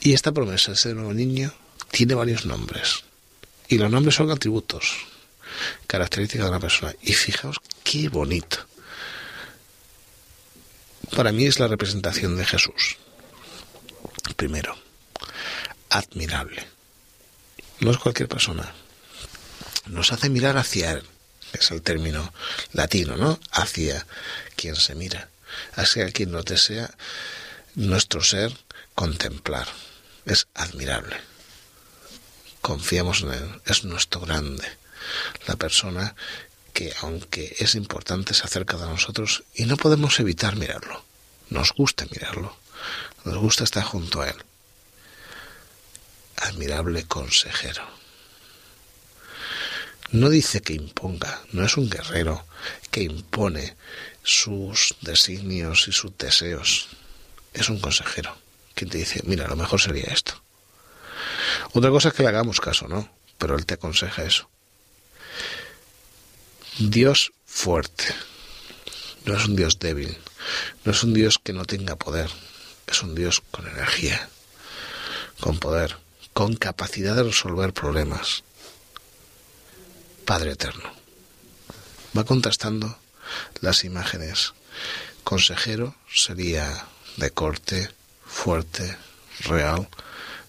Y 0.00 0.14
esta 0.14 0.32
promesa 0.32 0.70
de 0.70 0.74
ese 0.74 0.94
nuevo 0.94 1.12
niño 1.12 1.52
tiene 1.90 2.14
varios 2.14 2.46
nombres. 2.46 3.04
Y 3.68 3.78
los 3.78 3.90
nombres 3.90 4.14
son 4.14 4.30
atributos, 4.30 4.94
características 5.86 6.46
de 6.46 6.50
una 6.50 6.60
persona. 6.60 6.94
Y 7.02 7.12
fijaos 7.12 7.56
qué 7.82 8.08
bonito. 8.08 8.58
Para 11.14 11.32
mí 11.32 11.46
es 11.46 11.58
la 11.58 11.68
representación 11.68 12.36
de 12.36 12.44
Jesús. 12.44 12.96
Primero, 14.36 14.76
admirable. 15.90 16.66
No 17.80 17.90
es 17.90 17.98
cualquier 17.98 18.28
persona 18.28 18.72
nos 19.86 20.12
hace 20.12 20.28
mirar 20.28 20.56
hacia 20.56 20.92
él. 20.92 21.02
Es 21.52 21.70
el 21.70 21.82
término 21.82 22.32
latino, 22.72 23.16
¿no? 23.16 23.38
Hacia 23.52 24.06
quien 24.56 24.76
se 24.76 24.94
mira. 24.94 25.28
Hacia 25.74 26.10
quien 26.10 26.32
nos 26.32 26.44
desea 26.44 26.90
nuestro 27.74 28.22
ser 28.22 28.56
contemplar. 28.94 29.68
Es 30.24 30.48
admirable. 30.54 31.16
Confiamos 32.60 33.22
en 33.22 33.32
él. 33.32 33.62
Es 33.64 33.84
nuestro 33.84 34.20
grande. 34.20 34.66
La 35.46 35.56
persona 35.56 36.14
que, 36.72 36.92
aunque 37.00 37.56
es 37.58 37.74
importante, 37.74 38.34
se 38.34 38.42
acerca 38.42 38.76
de 38.76 38.86
nosotros 38.86 39.44
y 39.54 39.64
no 39.64 39.76
podemos 39.76 40.18
evitar 40.20 40.56
mirarlo. 40.56 41.04
Nos 41.48 41.72
gusta 41.72 42.06
mirarlo. 42.10 42.56
Nos 43.24 43.36
gusta 43.38 43.64
estar 43.64 43.84
junto 43.84 44.20
a 44.20 44.28
él. 44.28 44.36
Admirable 46.36 47.04
consejero 47.04 47.96
no 50.10 50.28
dice 50.28 50.60
que 50.60 50.72
imponga, 50.72 51.42
no 51.52 51.64
es 51.64 51.76
un 51.76 51.90
guerrero 51.90 52.46
que 52.90 53.02
impone 53.02 53.76
sus 54.22 54.96
designios 55.00 55.88
y 55.88 55.92
sus 55.92 56.16
deseos. 56.16 56.88
Es 57.52 57.68
un 57.68 57.80
consejero 57.80 58.36
quien 58.76 58.90
te 58.90 58.98
dice, 58.98 59.22
mira, 59.24 59.48
lo 59.48 59.56
mejor 59.56 59.80
sería 59.80 60.04
esto. 60.12 60.40
Otra 61.72 61.90
cosa 61.90 62.08
es 62.08 62.14
que 62.14 62.22
le 62.22 62.28
hagamos 62.28 62.60
caso, 62.60 62.86
¿no? 62.86 63.10
Pero 63.38 63.56
él 63.56 63.64
te 63.64 63.74
aconseja 63.74 64.22
eso. 64.22 64.48
Dios 66.78 67.32
fuerte. 67.46 68.04
No 69.24 69.34
es 69.34 69.46
un 69.46 69.56
Dios 69.56 69.78
débil. 69.78 70.16
No 70.84 70.92
es 70.92 71.02
un 71.02 71.14
Dios 71.14 71.40
que 71.42 71.54
no 71.54 71.64
tenga 71.64 71.96
poder. 71.96 72.30
Es 72.86 73.02
un 73.02 73.14
Dios 73.14 73.42
con 73.50 73.66
energía, 73.66 74.28
con 75.40 75.58
poder, 75.58 75.96
con 76.34 76.54
capacidad 76.54 77.16
de 77.16 77.24
resolver 77.24 77.72
problemas, 77.72 78.44
Padre 80.26 80.52
Eterno. 80.52 80.90
Va 82.16 82.24
contrastando 82.24 82.98
las 83.60 83.84
imágenes. 83.84 84.52
Consejero 85.22 85.94
sería 86.12 86.86
de 87.16 87.30
corte, 87.30 87.90
fuerte, 88.26 88.96
real, 89.44 89.88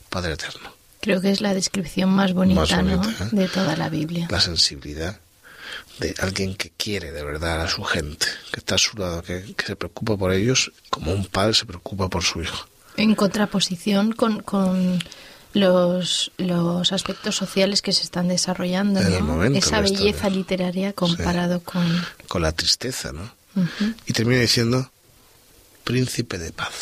Padre 0.09 0.33
Eterno. 0.33 0.73
Creo 0.99 1.21
que 1.21 1.31
es 1.31 1.41
la 1.41 1.53
descripción 1.53 2.09
más 2.09 2.33
bonita, 2.33 2.81
¿no? 2.81 3.01
¿eh? 3.03 3.15
de 3.31 3.47
toda 3.47 3.77
la 3.77 3.89
Biblia. 3.89 4.27
La 4.31 4.41
sensibilidad 4.41 5.19
de 5.99 6.15
alguien 6.19 6.55
que 6.55 6.71
quiere 6.75 7.11
de 7.11 7.23
verdad 7.23 7.61
a 7.61 7.69
su 7.69 7.83
gente, 7.83 8.25
que 8.51 8.59
está 8.59 8.75
a 8.75 8.79
su 8.79 8.97
lado, 8.97 9.21
que, 9.21 9.55
se 9.63 9.75
preocupa 9.75 10.17
por 10.17 10.33
ellos 10.33 10.71
como 10.89 11.11
un 11.11 11.25
padre 11.25 11.53
se 11.53 11.65
preocupa 11.65 12.09
por 12.09 12.23
su 12.23 12.41
hijo. 12.41 12.67
En 12.97 13.13
contraposición 13.13 14.11
con, 14.11 14.41
con 14.41 14.99
los, 15.53 16.31
los 16.37 16.91
aspectos 16.91 17.35
sociales 17.35 17.81
que 17.81 17.91
se 17.91 18.03
están 18.03 18.27
desarrollando, 18.27 18.99
esa 18.99 19.81
belleza 19.81 20.29
literaria 20.29 20.93
comparado 20.93 21.61
con... 21.61 22.05
Con 22.27 22.41
la 22.41 22.51
tristeza, 22.51 23.11
¿no? 23.11 23.35
Y 24.05 24.13
termina 24.13 24.41
diciendo, 24.41 24.91
príncipe 25.83 26.37
de 26.37 26.51
paz, 26.51 26.73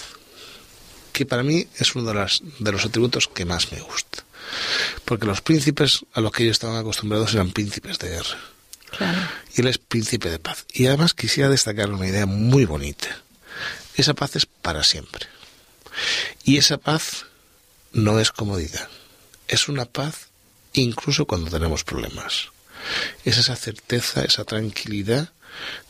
que 1.14 1.26
para 1.26 1.44
mí 1.44 1.68
es 1.78 1.96
uno 1.96 2.10
de, 2.10 2.16
las, 2.16 2.42
de 2.60 2.72
los 2.72 2.86
atributos 2.86 3.30
que 3.30 3.46
más 3.46 3.72
me 3.72 3.80
gusta. 3.80 4.24
Porque 5.06 5.26
los 5.26 5.42
príncipes 5.42 6.06
a 6.14 6.22
los 6.22 6.32
que 6.32 6.44
ellos 6.44 6.56
estaban 6.56 6.78
acostumbrados 6.78 7.34
eran 7.34 7.52
príncipes 7.52 7.98
de 8.00 8.10
guerra. 8.10 8.38
Y 9.56 9.62
él 9.62 9.68
es 9.68 9.78
príncipe 9.78 10.30
de 10.30 10.40
paz. 10.40 10.66
Y 10.74 10.88
además 10.88 11.14
quisiera 11.14 11.50
destacar 11.50 11.92
una 11.92 12.08
idea 12.08 12.26
muy 12.26 12.66
bonita. 12.66 13.08
Esa 13.96 14.14
paz 14.14 14.36
es 14.36 14.46
para 14.46 14.84
siempre. 14.84 15.28
Y 16.44 16.58
esa 16.58 16.78
paz 16.78 17.26
no 17.96 18.20
es 18.20 18.32
comodidad, 18.32 18.90
es 19.48 19.70
una 19.70 19.86
paz 19.86 20.28
incluso 20.74 21.26
cuando 21.26 21.50
tenemos 21.50 21.86
problemas. 21.86 22.50
Es 23.24 23.38
esa 23.38 23.56
certeza, 23.56 24.26
esa 24.26 24.44
tranquilidad 24.44 25.32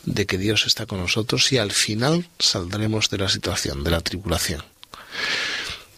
de 0.03 0.27
que 0.27 0.37
Dios 0.37 0.67
está 0.67 0.85
con 0.85 0.99
nosotros 0.99 1.51
y 1.51 1.57
al 1.57 1.71
final 1.71 2.29
saldremos 2.37 3.09
de 3.09 3.17
la 3.17 3.27
situación, 3.27 3.83
de 3.83 3.89
la 3.89 4.01
tribulación. 4.01 4.63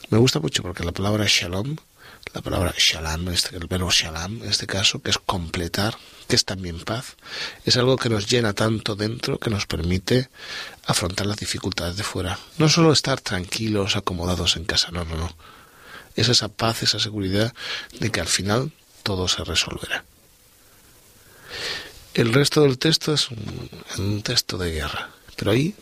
Me 0.10 0.18
gusta 0.18 0.40
mucho 0.40 0.64
porque 0.64 0.86
la 0.86 0.94
palabra 0.94 1.26
shalom, 1.28 1.76
la 2.34 2.42
palabra 2.42 2.74
shalom, 2.78 3.28
este, 3.28 3.58
el 3.58 3.68
verbo 3.68 3.92
shalom 3.92 4.44
en 4.44 4.50
este 4.50 4.66
caso, 4.66 5.02
que 5.02 5.12
es 5.12 5.18
completar, 5.18 5.98
que 6.30 6.38
es 6.38 6.46
también 6.46 6.80
paz, 6.80 7.18
es 7.66 7.76
algo 7.76 7.98
que 7.98 8.08
nos 8.08 8.30
llena 8.30 8.54
tanto 8.54 8.96
dentro 8.96 9.40
que 9.40 9.50
nos 9.50 9.66
permite 9.66 10.30
afrontar 10.86 11.28
las 11.28 11.38
dificultades 11.38 11.98
de 11.98 12.04
fuera. 12.04 12.40
No 12.58 12.70
solo 12.70 12.94
estar 12.94 13.20
tranquilos, 13.20 13.98
acomodados 13.98 14.56
en 14.56 14.64
casa, 14.64 14.90
no, 14.92 15.04
no, 15.04 15.18
no. 15.18 15.57
Es 16.18 16.28
esa 16.28 16.50
paz, 16.50 16.84
esa 16.84 17.00
seguridad 17.00 17.54
de 18.00 18.12
que 18.12 18.20
al 18.20 18.28
final 18.28 18.74
todo 19.04 19.30
se 19.30 19.46
resolverá. 19.46 20.04
El 22.14 22.34
resto 22.34 22.64
del 22.64 22.80
texto 22.80 23.14
es 23.14 23.30
un, 23.30 24.22
texto 24.24 24.58
de 24.58 24.72
guerra, 24.72 25.12
pero 25.36 25.52
ahí 25.52 25.76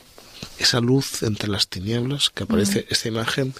esa 0.59 0.81
luz 0.81 1.23
entre 1.23 1.49
las 1.49 1.69
tinieblas 1.69 2.29
que 2.29 2.43
aparece 2.43 2.85
esta 2.89 3.07
imagen 3.07 3.53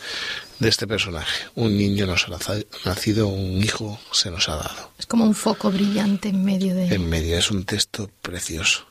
de 0.59 0.69
este 0.69 0.85
personaje. 0.85 1.47
Un 1.55 1.77
niño 1.77 2.05
nos 2.05 2.27
ha 2.27 2.37
nacido, 2.83 3.27
un 3.27 3.63
hijo 3.63 3.99
se 4.11 4.29
nos 4.29 4.49
ha 4.49 4.57
dado. 4.57 4.91
Es 4.99 5.05
como 5.05 5.23
un 5.23 5.35
foco 5.35 5.71
brillante 5.71 6.29
en 6.29 6.43
medio 6.43 6.75
de... 6.75 6.93
En 6.93 7.09
medio, 7.09 7.37
es 7.37 7.49
un 7.49 7.65
texto 7.65 8.11
precioso. 8.21 8.85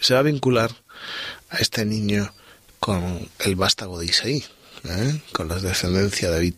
Se 0.00 0.14
va 0.14 0.20
a 0.20 0.24
vincular 0.24 0.70
a 1.48 1.56
este 1.58 1.84
niño 1.84 2.32
con 2.80 3.30
el 3.38 3.56
vástago 3.56 3.98
de 3.98 4.06
Isaí, 4.06 4.44
¿eh? 4.84 5.20
con 5.32 5.48
la 5.48 5.56
descendencia 5.56 6.28
de 6.28 6.34
David. 6.34 6.54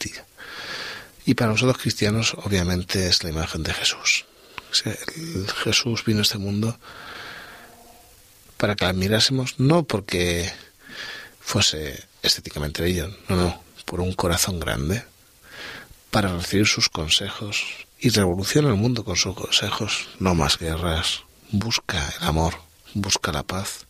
Y 1.24 1.34
para 1.34 1.52
nosotros 1.52 1.78
cristianos, 1.78 2.34
obviamente, 2.34 3.08
es 3.08 3.24
la 3.24 3.30
imagen 3.30 3.62
de 3.62 3.74
Jesús. 3.74 4.26
Jesús 5.64 6.04
vino 6.04 6.20
a 6.20 6.22
este 6.22 6.38
mundo 6.38 6.78
para 8.56 8.74
que 8.74 8.84
la 8.84 8.92
mirásemos, 8.92 9.58
no 9.58 9.84
porque 9.84 10.50
fuese 11.40 12.04
estéticamente 12.22 12.82
bello, 12.82 13.14
no, 13.28 13.36
no, 13.36 13.62
por 13.84 14.00
un 14.00 14.12
corazón 14.12 14.60
grande, 14.60 15.04
para 16.10 16.36
recibir 16.36 16.66
sus 16.66 16.88
consejos 16.88 17.64
y 17.98 18.10
revoluciona 18.10 18.68
el 18.68 18.76
mundo 18.76 19.04
con 19.04 19.16
sus 19.16 19.34
consejos. 19.34 20.08
No 20.18 20.34
más 20.34 20.58
guerras, 20.58 21.22
busca 21.50 22.14
el 22.20 22.26
amor, 22.26 22.54
busca 22.94 23.32
la 23.32 23.42
paz. 23.42 23.86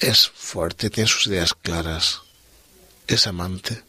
Es 0.00 0.28
fuerte, 0.28 0.90
tiene 0.90 1.08
sus 1.08 1.26
ideas 1.26 1.54
claras, 1.54 2.23
es 3.06 3.26
amante 3.26 3.82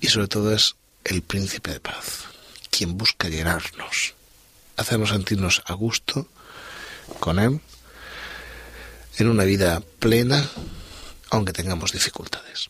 y 0.00 0.08
sobre 0.08 0.28
todo 0.28 0.52
es 0.54 0.76
el 1.04 1.22
príncipe 1.22 1.72
de 1.72 1.80
paz, 1.80 2.24
quien 2.70 2.96
busca 2.96 3.28
llenarnos 3.28 4.16
hacernos 4.76 5.10
sentirnos 5.10 5.62
a 5.66 5.72
gusto 5.72 6.28
con 7.20 7.38
Él 7.38 7.60
en 9.18 9.28
una 9.28 9.44
vida 9.44 9.82
plena, 9.98 10.44
aunque 11.30 11.52
tengamos 11.52 11.92
dificultades. 11.92 12.68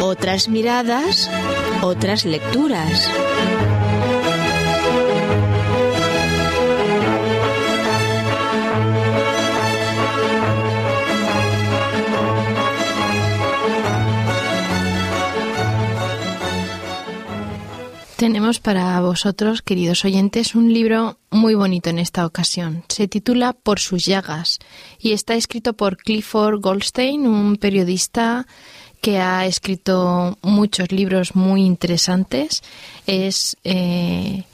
Otras 0.00 0.48
miradas, 0.48 1.30
otras 1.82 2.24
lecturas. 2.24 3.08
Tenemos 18.22 18.60
para 18.60 19.00
vosotros, 19.00 19.62
queridos 19.62 20.04
oyentes, 20.04 20.54
un 20.54 20.72
libro 20.72 21.18
muy 21.32 21.56
bonito 21.56 21.90
en 21.90 21.98
esta 21.98 22.24
ocasión. 22.24 22.84
Se 22.88 23.08
titula 23.08 23.52
Por 23.52 23.80
sus 23.80 24.04
llagas 24.04 24.60
y 25.00 25.10
está 25.10 25.34
escrito 25.34 25.72
por 25.72 25.96
Clifford 25.96 26.60
Goldstein, 26.60 27.26
un 27.26 27.56
periodista 27.56 28.46
que 29.00 29.18
ha 29.18 29.44
escrito 29.44 30.38
muchos 30.40 30.92
libros 30.92 31.34
muy 31.34 31.64
interesantes. 31.64 32.62
Es, 33.08 33.56
eh, 33.64 34.44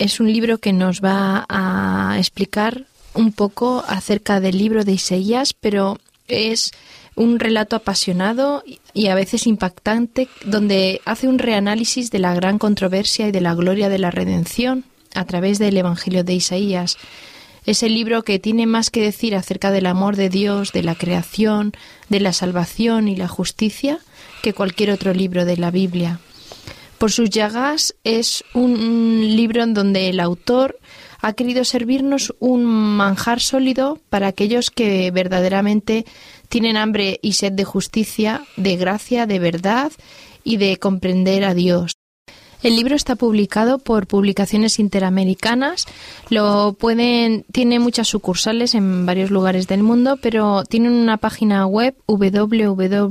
es 0.00 0.18
un 0.18 0.32
libro 0.32 0.58
que 0.58 0.72
nos 0.72 1.02
va 1.02 1.46
a 1.48 2.16
explicar 2.18 2.84
un 3.14 3.30
poco 3.30 3.84
acerca 3.86 4.40
del 4.40 4.58
libro 4.58 4.82
de 4.82 4.94
Isaías, 4.94 5.54
pero 5.54 5.98
es 6.30 6.72
un 7.16 7.38
relato 7.38 7.76
apasionado 7.76 8.62
y 8.94 9.08
a 9.08 9.14
veces 9.14 9.46
impactante 9.46 10.28
donde 10.44 11.00
hace 11.04 11.28
un 11.28 11.38
reanálisis 11.38 12.10
de 12.10 12.18
la 12.18 12.34
gran 12.34 12.58
controversia 12.58 13.28
y 13.28 13.32
de 13.32 13.40
la 13.40 13.54
gloria 13.54 13.88
de 13.88 13.98
la 13.98 14.10
redención 14.10 14.84
a 15.14 15.24
través 15.24 15.58
del 15.58 15.76
Evangelio 15.76 16.24
de 16.24 16.34
Isaías. 16.34 16.96
Es 17.66 17.82
el 17.82 17.94
libro 17.94 18.22
que 18.22 18.38
tiene 18.38 18.66
más 18.66 18.90
que 18.90 19.02
decir 19.02 19.34
acerca 19.34 19.70
del 19.70 19.86
amor 19.86 20.16
de 20.16 20.30
Dios, 20.30 20.72
de 20.72 20.82
la 20.82 20.94
creación, 20.94 21.72
de 22.08 22.20
la 22.20 22.32
salvación 22.32 23.08
y 23.08 23.16
la 23.16 23.28
justicia 23.28 23.98
que 24.42 24.54
cualquier 24.54 24.90
otro 24.90 25.12
libro 25.12 25.44
de 25.44 25.56
la 25.56 25.70
Biblia. 25.70 26.20
Por 26.98 27.12
sus 27.12 27.30
llagas 27.30 27.94
es 28.04 28.44
un 28.54 29.36
libro 29.36 29.62
en 29.62 29.74
donde 29.74 30.08
el 30.08 30.20
autor 30.20 30.78
ha 31.20 31.32
querido 31.32 31.64
servirnos 31.64 32.34
un 32.38 32.64
manjar 32.64 33.40
sólido 33.40 33.98
para 34.08 34.28
aquellos 34.28 34.70
que 34.70 35.10
verdaderamente 35.10 36.04
tienen 36.48 36.76
hambre 36.76 37.18
y 37.22 37.34
sed 37.34 37.52
de 37.52 37.64
justicia, 37.64 38.42
de 38.56 38.76
gracia, 38.76 39.26
de 39.26 39.38
verdad 39.38 39.92
y 40.44 40.56
de 40.56 40.78
comprender 40.78 41.44
a 41.44 41.54
Dios. 41.54 41.92
El 42.62 42.76
libro 42.76 42.94
está 42.94 43.16
publicado 43.16 43.78
por 43.78 44.06
Publicaciones 44.06 44.78
Interamericanas. 44.78 45.86
Lo 46.28 46.76
pueden 46.78 47.46
tiene 47.52 47.78
muchas 47.78 48.08
sucursales 48.08 48.74
en 48.74 49.06
varios 49.06 49.30
lugares 49.30 49.66
del 49.66 49.82
mundo, 49.82 50.18
pero 50.20 50.64
tienen 50.64 50.92
una 50.92 51.16
página 51.16 51.66
web 51.66 51.96
www.apia.com 52.06 53.10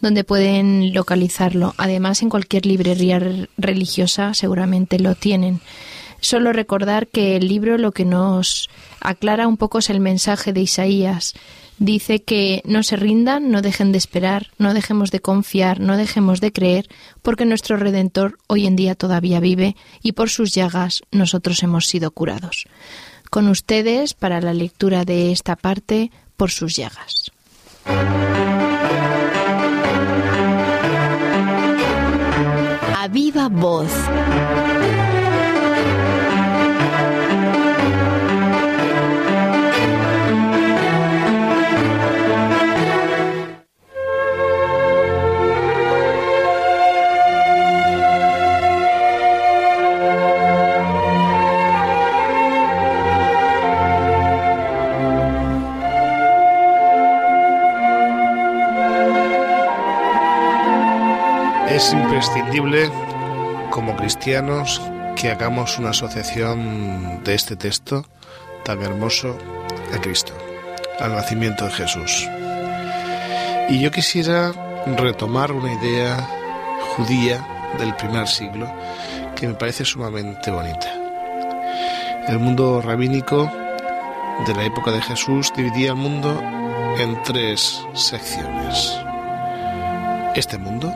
donde 0.00 0.24
pueden 0.24 0.92
localizarlo. 0.92 1.74
Además, 1.76 2.22
en 2.22 2.28
cualquier 2.28 2.66
librería 2.66 3.20
religiosa 3.56 4.34
seguramente 4.34 4.98
lo 4.98 5.14
tienen. 5.14 5.60
Solo 6.20 6.52
recordar 6.52 7.06
que 7.06 7.36
el 7.36 7.48
libro 7.48 7.78
lo 7.78 7.92
que 7.92 8.04
nos 8.04 8.68
aclara 9.00 9.46
un 9.46 9.56
poco 9.56 9.78
es 9.78 9.90
el 9.90 10.00
mensaje 10.00 10.52
de 10.52 10.62
Isaías. 10.62 11.34
Dice 11.78 12.24
que 12.24 12.60
no 12.64 12.82
se 12.82 12.96
rindan, 12.96 13.52
no 13.52 13.62
dejen 13.62 13.92
de 13.92 13.98
esperar, 13.98 14.48
no 14.58 14.74
dejemos 14.74 15.12
de 15.12 15.20
confiar, 15.20 15.78
no 15.78 15.96
dejemos 15.96 16.40
de 16.40 16.52
creer, 16.52 16.88
porque 17.22 17.44
nuestro 17.44 17.76
Redentor 17.76 18.38
hoy 18.48 18.66
en 18.66 18.74
día 18.74 18.96
todavía 18.96 19.38
vive 19.38 19.76
y 20.02 20.12
por 20.12 20.28
sus 20.28 20.52
llagas 20.52 21.02
nosotros 21.12 21.62
hemos 21.62 21.86
sido 21.86 22.10
curados. 22.10 22.66
Con 23.30 23.46
ustedes, 23.46 24.14
para 24.14 24.40
la 24.40 24.54
lectura 24.54 25.04
de 25.04 25.30
esta 25.30 25.54
parte, 25.54 26.10
por 26.36 26.50
sus 26.50 26.74
llagas. 26.74 27.30
Viva 33.10 33.48
voz. 33.48 34.67
Es 61.70 61.92
imprescindible 61.92 62.90
como 63.70 63.94
cristianos 63.94 64.80
que 65.16 65.30
hagamos 65.30 65.78
una 65.78 65.90
asociación 65.90 67.22
de 67.24 67.34
este 67.34 67.56
texto 67.56 68.06
tan 68.64 68.82
hermoso 68.82 69.36
a 69.94 70.00
Cristo, 70.00 70.32
al 70.98 71.14
nacimiento 71.14 71.66
de 71.66 71.70
Jesús. 71.70 72.26
Y 73.68 73.80
yo 73.80 73.90
quisiera 73.90 74.52
retomar 74.96 75.52
una 75.52 75.72
idea 75.74 76.26
judía 76.96 77.46
del 77.78 77.94
primer 77.96 78.26
siglo 78.26 78.72
que 79.36 79.46
me 79.46 79.54
parece 79.54 79.84
sumamente 79.84 80.50
bonita. 80.50 80.88
El 82.28 82.38
mundo 82.38 82.80
rabínico 82.80 83.52
de 84.46 84.54
la 84.54 84.64
época 84.64 84.90
de 84.90 85.02
Jesús 85.02 85.52
dividía 85.54 85.90
el 85.90 85.96
mundo 85.96 86.42
en 86.98 87.22
tres 87.24 87.84
secciones. 87.92 88.98
Este 90.34 90.56
mundo, 90.56 90.94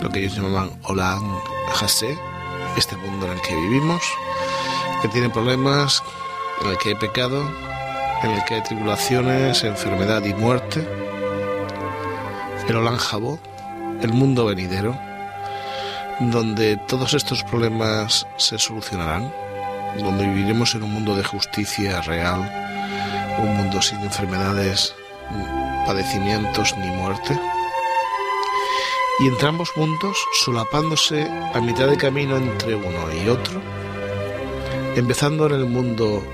lo 0.00 0.10
que 0.10 0.20
ellos 0.20 0.36
llamaban 0.36 0.70
Olam 0.84 1.40
Hase, 1.80 2.18
este 2.76 2.96
mundo 2.96 3.26
en 3.26 3.32
el 3.32 3.40
que 3.42 3.54
vivimos, 3.54 4.02
que 5.02 5.08
tiene 5.08 5.30
problemas, 5.30 6.02
en 6.62 6.70
el 6.70 6.78
que 6.78 6.90
hay 6.90 6.94
pecado, 6.94 7.42
en 8.22 8.30
el 8.30 8.44
que 8.44 8.54
hay 8.54 8.62
tribulaciones, 8.62 9.64
enfermedad 9.64 10.24
y 10.24 10.34
muerte, 10.34 10.86
el 12.68 12.76
Olan 12.76 12.98
el 14.00 14.12
mundo 14.12 14.46
venidero, 14.46 14.96
donde 16.20 16.76
todos 16.76 17.14
estos 17.14 17.42
problemas 17.42 18.26
se 18.36 18.58
solucionarán, 18.58 19.32
donde 19.98 20.26
viviremos 20.26 20.74
en 20.76 20.84
un 20.84 20.92
mundo 20.92 21.16
de 21.16 21.24
justicia 21.24 22.00
real, 22.02 22.40
un 23.38 23.56
mundo 23.56 23.82
sin 23.82 23.98
enfermedades, 24.00 24.94
padecimientos 25.84 26.76
ni 26.76 26.86
muerte. 26.90 27.38
Y 29.20 29.28
entre 29.28 29.48
ambos 29.48 29.70
mundos, 29.76 30.16
solapándose 30.42 31.28
a 31.54 31.60
mitad 31.60 31.88
de 31.88 31.98
camino 31.98 32.38
entre 32.38 32.74
uno 32.74 33.12
y 33.12 33.28
otro, 33.28 33.60
empezando 34.96 35.46
en 35.46 35.52
el 35.52 35.66
mundo 35.66 36.24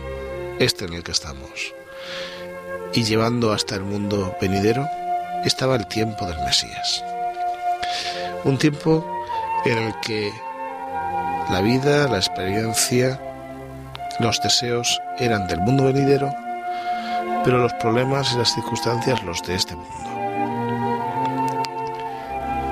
este 0.60 0.84
en 0.84 0.94
el 0.94 1.02
que 1.02 1.10
estamos 1.12 1.74
y 2.94 3.02
llevando 3.02 3.52
hasta 3.52 3.74
el 3.74 3.82
mundo 3.82 4.36
venidero, 4.40 4.86
estaba 5.44 5.74
el 5.74 5.86
tiempo 5.88 6.26
del 6.26 6.38
Mesías. 6.44 7.04
Un 8.44 8.56
tiempo 8.56 9.04
en 9.64 9.78
el 9.78 10.00
que 10.00 10.32
la 11.50 11.60
vida, 11.60 12.08
la 12.08 12.18
experiencia, 12.18 13.20
los 14.20 14.40
deseos 14.40 15.00
eran 15.18 15.46
del 15.48 15.60
mundo 15.60 15.84
venidero, 15.84 16.32
pero 17.44 17.58
los 17.58 17.72
problemas 17.74 18.32
y 18.32 18.38
las 18.38 18.54
circunstancias 18.54 19.22
los 19.24 19.42
de 19.42 19.56
este 19.56 19.74
mundo. 19.74 20.05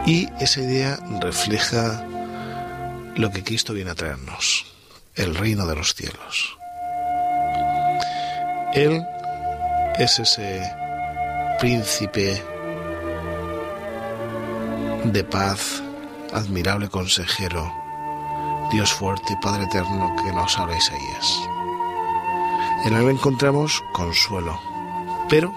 Y 0.07 0.29
esa 0.39 0.61
idea 0.61 0.99
refleja 1.21 2.05
lo 3.17 3.31
que 3.31 3.43
Cristo 3.43 3.73
viene 3.73 3.93
a 3.93 3.95
traernos, 3.95 4.67
el 5.15 5.35
reino 5.35 5.67
de 5.67 5.77
los 5.77 5.95
cielos. 5.95 6.59
Él 8.75 9.03
es 9.99 10.19
ese 10.19 10.63
príncipe 11.59 12.43
de 15.05 15.25
paz, 15.25 15.83
admirable 16.33 16.89
consejero, 16.89 17.73
Dios 18.73 18.93
fuerte 18.93 19.39
Padre 19.41 19.65
eterno 19.65 20.15
que 20.23 20.33
nos 20.33 20.59
habla 20.59 20.77
Isaías. 20.77 21.41
En 22.85 22.95
él 22.95 23.09
encontramos 23.09 23.83
consuelo, 23.93 24.61
pero 25.31 25.55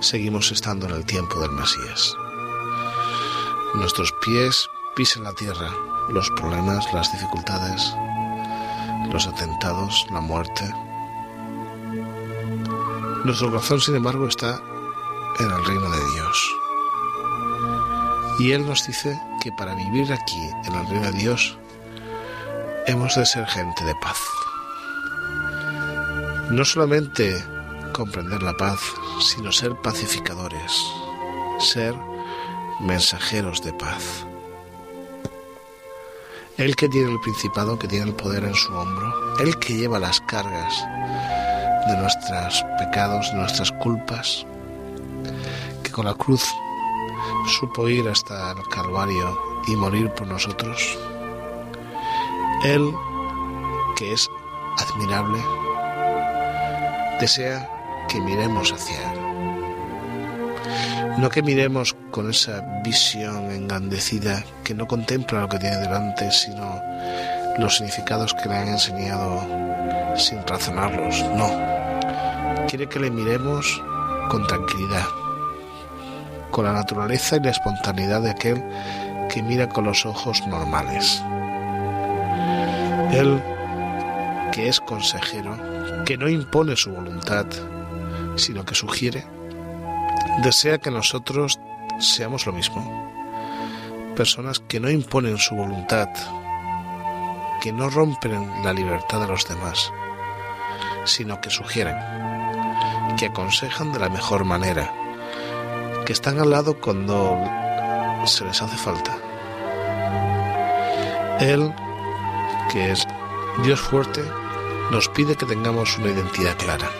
seguimos 0.00 0.52
estando 0.52 0.86
en 0.86 0.94
el 0.94 1.04
tiempo 1.04 1.40
del 1.40 1.52
Mesías. 1.52 2.14
Nuestros 3.74 4.12
pies 4.24 4.68
pisen 4.94 5.24
la 5.24 5.32
tierra, 5.32 5.70
los 6.10 6.30
problemas, 6.30 6.92
las 6.92 7.10
dificultades, 7.12 7.94
los 9.10 9.26
atentados, 9.26 10.06
la 10.10 10.20
muerte, 10.20 10.72
nuestro 13.24 13.50
corazón, 13.50 13.80
sin 13.80 13.94
embargo, 13.94 14.26
está 14.26 14.60
en 15.38 15.48
el 15.48 15.64
reino 15.64 15.88
de 15.88 16.10
Dios. 16.12 16.56
Y 18.40 18.50
Él 18.50 18.66
nos 18.66 18.84
dice 18.84 19.16
que 19.40 19.52
para 19.52 19.76
vivir 19.76 20.12
aquí, 20.12 20.50
en 20.64 20.74
el 20.74 20.86
reino 20.88 21.06
de 21.12 21.18
Dios, 21.18 21.56
hemos 22.88 23.14
de 23.14 23.24
ser 23.24 23.46
gente 23.46 23.84
de 23.84 23.94
paz. 24.02 24.18
No 26.50 26.64
solamente 26.64 27.44
comprender 27.92 28.42
la 28.42 28.54
paz, 28.54 28.80
sino 29.20 29.52
ser 29.52 29.76
pacificadores, 29.76 30.72
ser 31.60 31.94
mensajeros 32.80 33.62
de 33.62 33.72
paz. 33.72 34.26
Él 36.58 36.76
que 36.76 36.88
tiene 36.88 37.10
el 37.10 37.20
principado, 37.20 37.78
que 37.78 37.88
tiene 37.88 38.06
el 38.06 38.14
poder 38.14 38.44
en 38.44 38.54
su 38.54 38.72
hombro, 38.72 39.36
Él 39.38 39.58
que 39.58 39.74
lleva 39.74 39.98
las 39.98 40.20
cargas 40.20 40.86
de 41.88 41.96
nuestros 41.96 42.64
pecados, 42.78 43.30
de 43.32 43.38
nuestras 43.38 43.72
culpas, 43.72 44.46
que 45.82 45.90
con 45.90 46.04
la 46.04 46.14
cruz 46.14 46.44
supo 47.48 47.88
ir 47.88 48.08
hasta 48.08 48.52
el 48.52 48.62
Calvario 48.68 49.38
y 49.66 49.76
morir 49.76 50.10
por 50.10 50.26
nosotros. 50.26 50.98
Él, 52.64 52.92
que 53.96 54.12
es 54.12 54.28
admirable, 54.78 55.38
desea 57.20 57.68
que 58.08 58.20
miremos 58.20 58.72
hacia 58.72 59.12
Él. 59.12 59.20
No 61.18 61.28
que 61.28 61.42
miremos 61.42 61.96
con 62.12 62.30
esa 62.30 62.60
visión 62.84 63.50
engrandecida 63.50 64.44
que 64.62 64.74
no 64.74 64.86
contempla 64.86 65.40
lo 65.40 65.48
que 65.48 65.58
tiene 65.58 65.78
delante, 65.78 66.30
sino 66.30 66.80
los 67.58 67.78
significados 67.78 68.34
que 68.34 68.48
le 68.48 68.54
han 68.54 68.68
enseñado 68.68 69.40
sin 70.16 70.46
razonarlos. 70.46 71.24
No, 71.34 71.48
quiere 72.68 72.86
que 72.86 73.00
le 73.00 73.10
miremos 73.10 73.82
con 74.28 74.46
tranquilidad, 74.46 75.06
con 76.50 76.66
la 76.66 76.72
naturaleza 76.72 77.36
y 77.36 77.40
la 77.40 77.50
espontaneidad 77.50 78.20
de 78.20 78.30
aquel 78.30 78.62
que 79.30 79.42
mira 79.42 79.68
con 79.70 79.84
los 79.84 80.04
ojos 80.04 80.46
normales. 80.46 81.22
Él, 83.10 83.42
que 84.52 84.68
es 84.68 84.80
consejero, 84.80 85.56
que 86.04 86.18
no 86.18 86.28
impone 86.28 86.76
su 86.76 86.92
voluntad, 86.92 87.46
sino 88.36 88.64
que 88.66 88.74
sugiere, 88.74 89.24
desea 90.42 90.76
que 90.78 90.90
nosotros 90.90 91.58
seamos 92.02 92.46
lo 92.46 92.52
mismo. 92.52 92.82
Personas 94.16 94.60
que 94.60 94.80
no 94.80 94.90
imponen 94.90 95.38
su 95.38 95.54
voluntad, 95.54 96.08
que 97.62 97.72
no 97.72 97.88
rompen 97.88 98.64
la 98.64 98.72
libertad 98.72 99.20
de 99.20 99.28
los 99.28 99.48
demás, 99.48 99.90
sino 101.04 101.40
que 101.40 101.50
sugieren 101.50 101.96
que 103.16 103.26
aconsejan 103.26 103.92
de 103.92 103.98
la 103.98 104.08
mejor 104.08 104.44
manera, 104.44 104.92
que 106.04 106.12
están 106.12 106.40
al 106.40 106.50
lado 106.50 106.80
cuando 106.80 107.38
se 108.24 108.44
les 108.44 108.60
hace 108.60 108.76
falta. 108.76 109.16
Él, 111.40 111.72
que 112.70 112.92
es 112.92 113.06
Dios 113.62 113.80
fuerte, 113.80 114.22
nos 114.90 115.08
pide 115.08 115.36
que 115.36 115.46
tengamos 115.46 115.98
una 115.98 116.10
identidad 116.10 116.56
clara. 116.56 116.90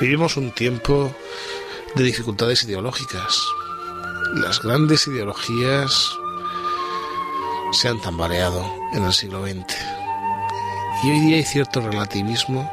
Vivimos 0.00 0.36
un 0.36 0.50
tiempo 0.52 1.12
de 1.96 2.04
dificultades 2.04 2.62
ideológicas. 2.64 3.42
Las 4.34 4.60
grandes 4.60 5.06
ideologías 5.06 6.10
se 7.72 7.88
han 7.88 7.98
tambaleado 8.02 8.70
en 8.92 9.02
el 9.04 9.14
siglo 9.14 9.42
XX. 9.42 9.74
Y 11.02 11.10
hoy 11.10 11.20
día 11.20 11.36
hay 11.36 11.44
cierto 11.44 11.80
relativismo 11.80 12.70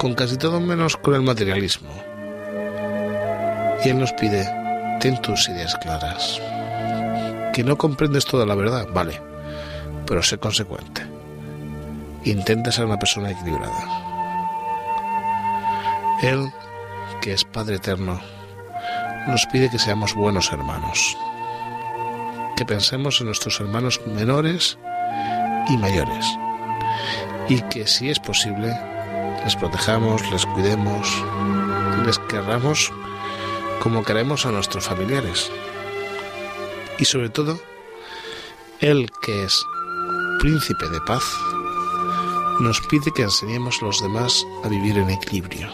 con 0.00 0.14
casi 0.14 0.36
todo 0.36 0.60
menos 0.60 0.96
con 0.96 1.14
el 1.14 1.22
materialismo. 1.22 1.90
Y 3.84 3.88
Él 3.88 4.00
nos 4.00 4.12
pide, 4.14 4.44
ten 4.98 5.22
tus 5.22 5.48
ideas 5.48 5.76
claras. 5.76 6.40
Que 7.52 7.62
no 7.62 7.78
comprendes 7.78 8.24
toda 8.24 8.44
la 8.44 8.56
verdad, 8.56 8.88
vale, 8.92 9.22
pero 10.06 10.24
sé 10.24 10.38
consecuente. 10.38 11.06
Intenta 12.24 12.72
ser 12.72 12.86
una 12.86 12.98
persona 12.98 13.30
equilibrada. 13.30 14.02
Él, 16.22 16.50
que 17.26 17.32
es 17.32 17.44
Padre 17.44 17.74
Eterno, 17.74 18.20
nos 19.26 19.46
pide 19.46 19.68
que 19.68 19.80
seamos 19.80 20.14
buenos 20.14 20.52
hermanos, 20.52 21.18
que 22.54 22.64
pensemos 22.64 23.18
en 23.20 23.26
nuestros 23.26 23.58
hermanos 23.58 24.00
menores 24.06 24.78
y 25.68 25.76
mayores, 25.76 26.24
y 27.48 27.62
que 27.62 27.84
si 27.88 28.10
es 28.10 28.20
posible, 28.20 28.72
les 29.42 29.56
protejamos, 29.56 30.22
les 30.30 30.46
cuidemos, 30.46 31.20
les 32.04 32.16
querramos 32.20 32.92
como 33.82 34.04
queremos 34.04 34.46
a 34.46 34.52
nuestros 34.52 34.84
familiares. 34.84 35.50
Y 37.00 37.06
sobre 37.06 37.30
todo, 37.30 37.58
Él 38.78 39.10
que 39.20 39.42
es 39.42 39.64
príncipe 40.38 40.88
de 40.90 41.00
paz, 41.00 41.24
nos 42.60 42.80
pide 42.82 43.10
que 43.16 43.22
enseñemos 43.22 43.82
a 43.82 43.86
los 43.86 44.00
demás 44.00 44.46
a 44.62 44.68
vivir 44.68 44.96
en 44.96 45.10
equilibrio, 45.10 45.68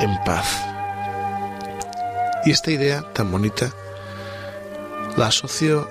en 0.00 0.16
paz. 0.24 0.46
Y 2.44 2.50
esta 2.50 2.70
idea 2.70 3.02
tan 3.12 3.30
bonita 3.30 3.72
la 5.16 5.28
asocio 5.28 5.88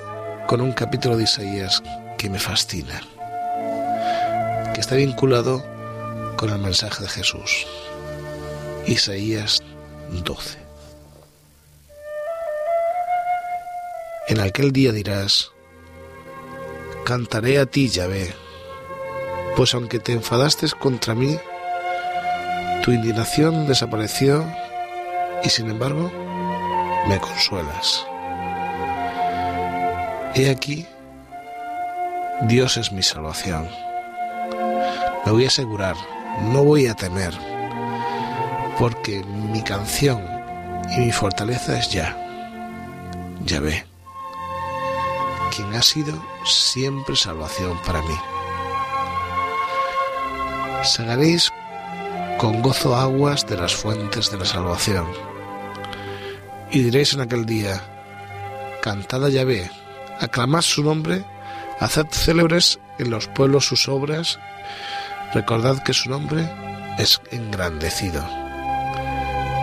con 0.47 0.61
un 0.61 0.73
capítulo 0.73 1.17
de 1.17 1.23
Isaías 1.23 1.81
que 2.17 2.29
me 2.29 2.39
fascina, 2.39 3.01
que 4.73 4.81
está 4.81 4.95
vinculado 4.95 5.63
con 6.37 6.49
el 6.49 6.59
mensaje 6.59 7.03
de 7.03 7.09
Jesús. 7.09 7.65
Isaías 8.85 9.61
12. 10.11 10.59
En 14.27 14.39
aquel 14.39 14.71
día 14.71 14.91
dirás, 14.91 15.51
cantaré 17.05 17.59
a 17.59 17.65
ti, 17.65 17.89
Yahvé, 17.89 18.33
pues 19.55 19.73
aunque 19.73 19.99
te 19.99 20.13
enfadaste 20.13 20.67
contra 20.79 21.15
mí, 21.15 21.37
tu 22.83 22.91
indignación 22.91 23.65
desapareció 23.65 24.45
y 25.43 25.49
sin 25.49 25.69
embargo 25.69 26.11
me 27.07 27.19
consuelas. 27.19 28.05
He 30.35 30.49
aquí, 30.49 30.85
Dios 32.41 32.77
es 32.77 32.91
mi 32.91 33.01
salvación. 33.01 33.67
Me 35.25 35.31
voy 35.31 35.45
a 35.45 35.47
asegurar 35.47 35.95
no 36.41 36.63
voy 36.63 36.87
a 36.87 36.95
temer, 36.95 37.33
porque 38.79 39.23
mi 39.23 39.61
canción 39.61 40.25
y 40.97 41.01
mi 41.01 41.11
fortaleza 41.11 41.77
es 41.77 41.91
ya, 41.91 42.17
Yahvé, 43.45 43.85
quien 45.55 45.73
ha 45.75 45.81
sido 45.81 46.13
siempre 46.43 47.15
salvación 47.15 47.77
para 47.85 48.01
mí. 48.01 48.15
Sagaréis 50.83 51.52
con 52.43 52.61
gozo 52.61 52.93
aguas 52.93 53.47
de 53.47 53.55
las 53.55 53.73
fuentes 53.73 54.29
de 54.29 54.37
la 54.37 54.43
salvación. 54.43 55.07
Y 56.71 56.83
diréis 56.83 57.13
en 57.13 57.21
aquel 57.21 57.45
día, 57.45 57.81
cantad 58.81 59.23
a 59.23 59.29
Yahvé, 59.29 59.71
aclamad 60.19 60.59
su 60.59 60.83
nombre, 60.83 61.23
haced 61.79 62.07
célebres 62.11 62.81
en 62.99 63.11
los 63.11 63.29
pueblos 63.29 63.65
sus 63.65 63.87
obras, 63.87 64.39
recordad 65.33 65.81
que 65.83 65.93
su 65.93 66.09
nombre 66.09 66.51
es 66.97 67.21
engrandecido. 67.31 68.27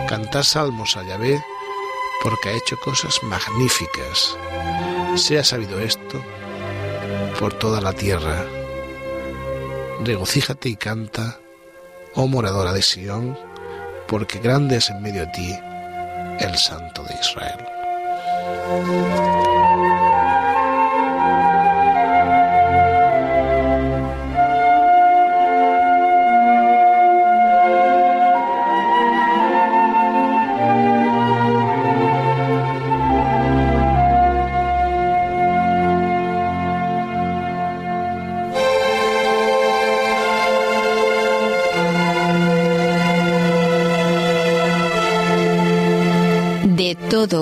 Cantad 0.09 0.41
salmos 0.41 0.97
a 0.97 1.03
Yahvé, 1.03 1.39
porque 2.23 2.49
ha 2.49 2.53
hecho 2.53 2.79
cosas 2.79 3.21
magníficas. 3.21 4.35
Sea 5.17 5.43
sabido 5.43 5.79
esto 5.79 6.19
por 7.37 7.53
toda 7.53 7.79
la 7.79 7.93
tierra 7.93 8.43
regocíjate 10.03 10.69
y 10.69 10.75
canta, 10.75 11.39
oh 12.15 12.27
moradora 12.27 12.73
de 12.73 12.81
Sión, 12.81 13.37
porque 14.07 14.39
grande 14.39 14.77
es 14.77 14.89
en 14.89 15.01
medio 15.01 15.21
de 15.21 15.27
ti 15.27 15.59
el 16.39 16.57
Santo 16.57 17.03
de 17.03 17.15
Israel. 17.15 17.59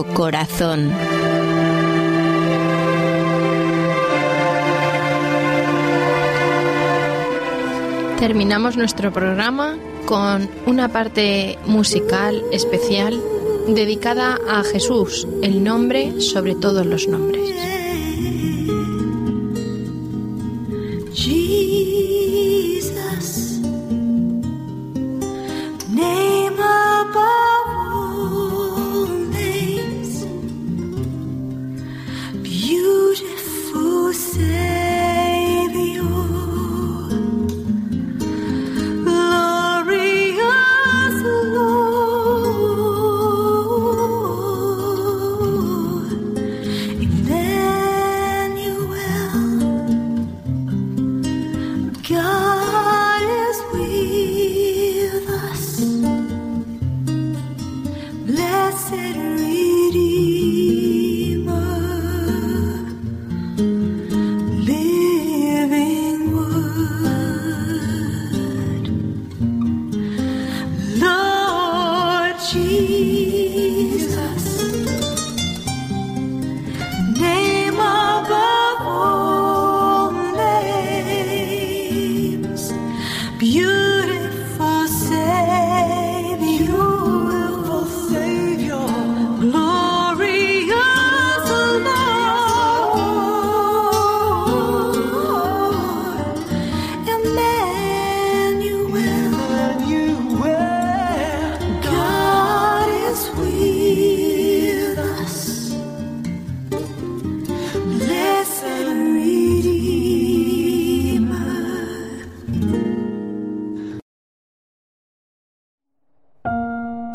Corazón. 0.04 0.92
Terminamos 8.20 8.76
nuestro 8.76 9.14
programa 9.14 9.78
con 10.06 10.50
una 10.66 10.90
parte 10.90 11.58
musical 11.66 12.44
especial 12.52 13.22
dedicada 13.68 14.38
a 14.50 14.64
Jesús, 14.64 15.28
el 15.42 15.64
nombre 15.64 16.20
sobre 16.20 16.56
todos 16.56 16.86
los 16.86 17.08
nombres. 17.08 17.79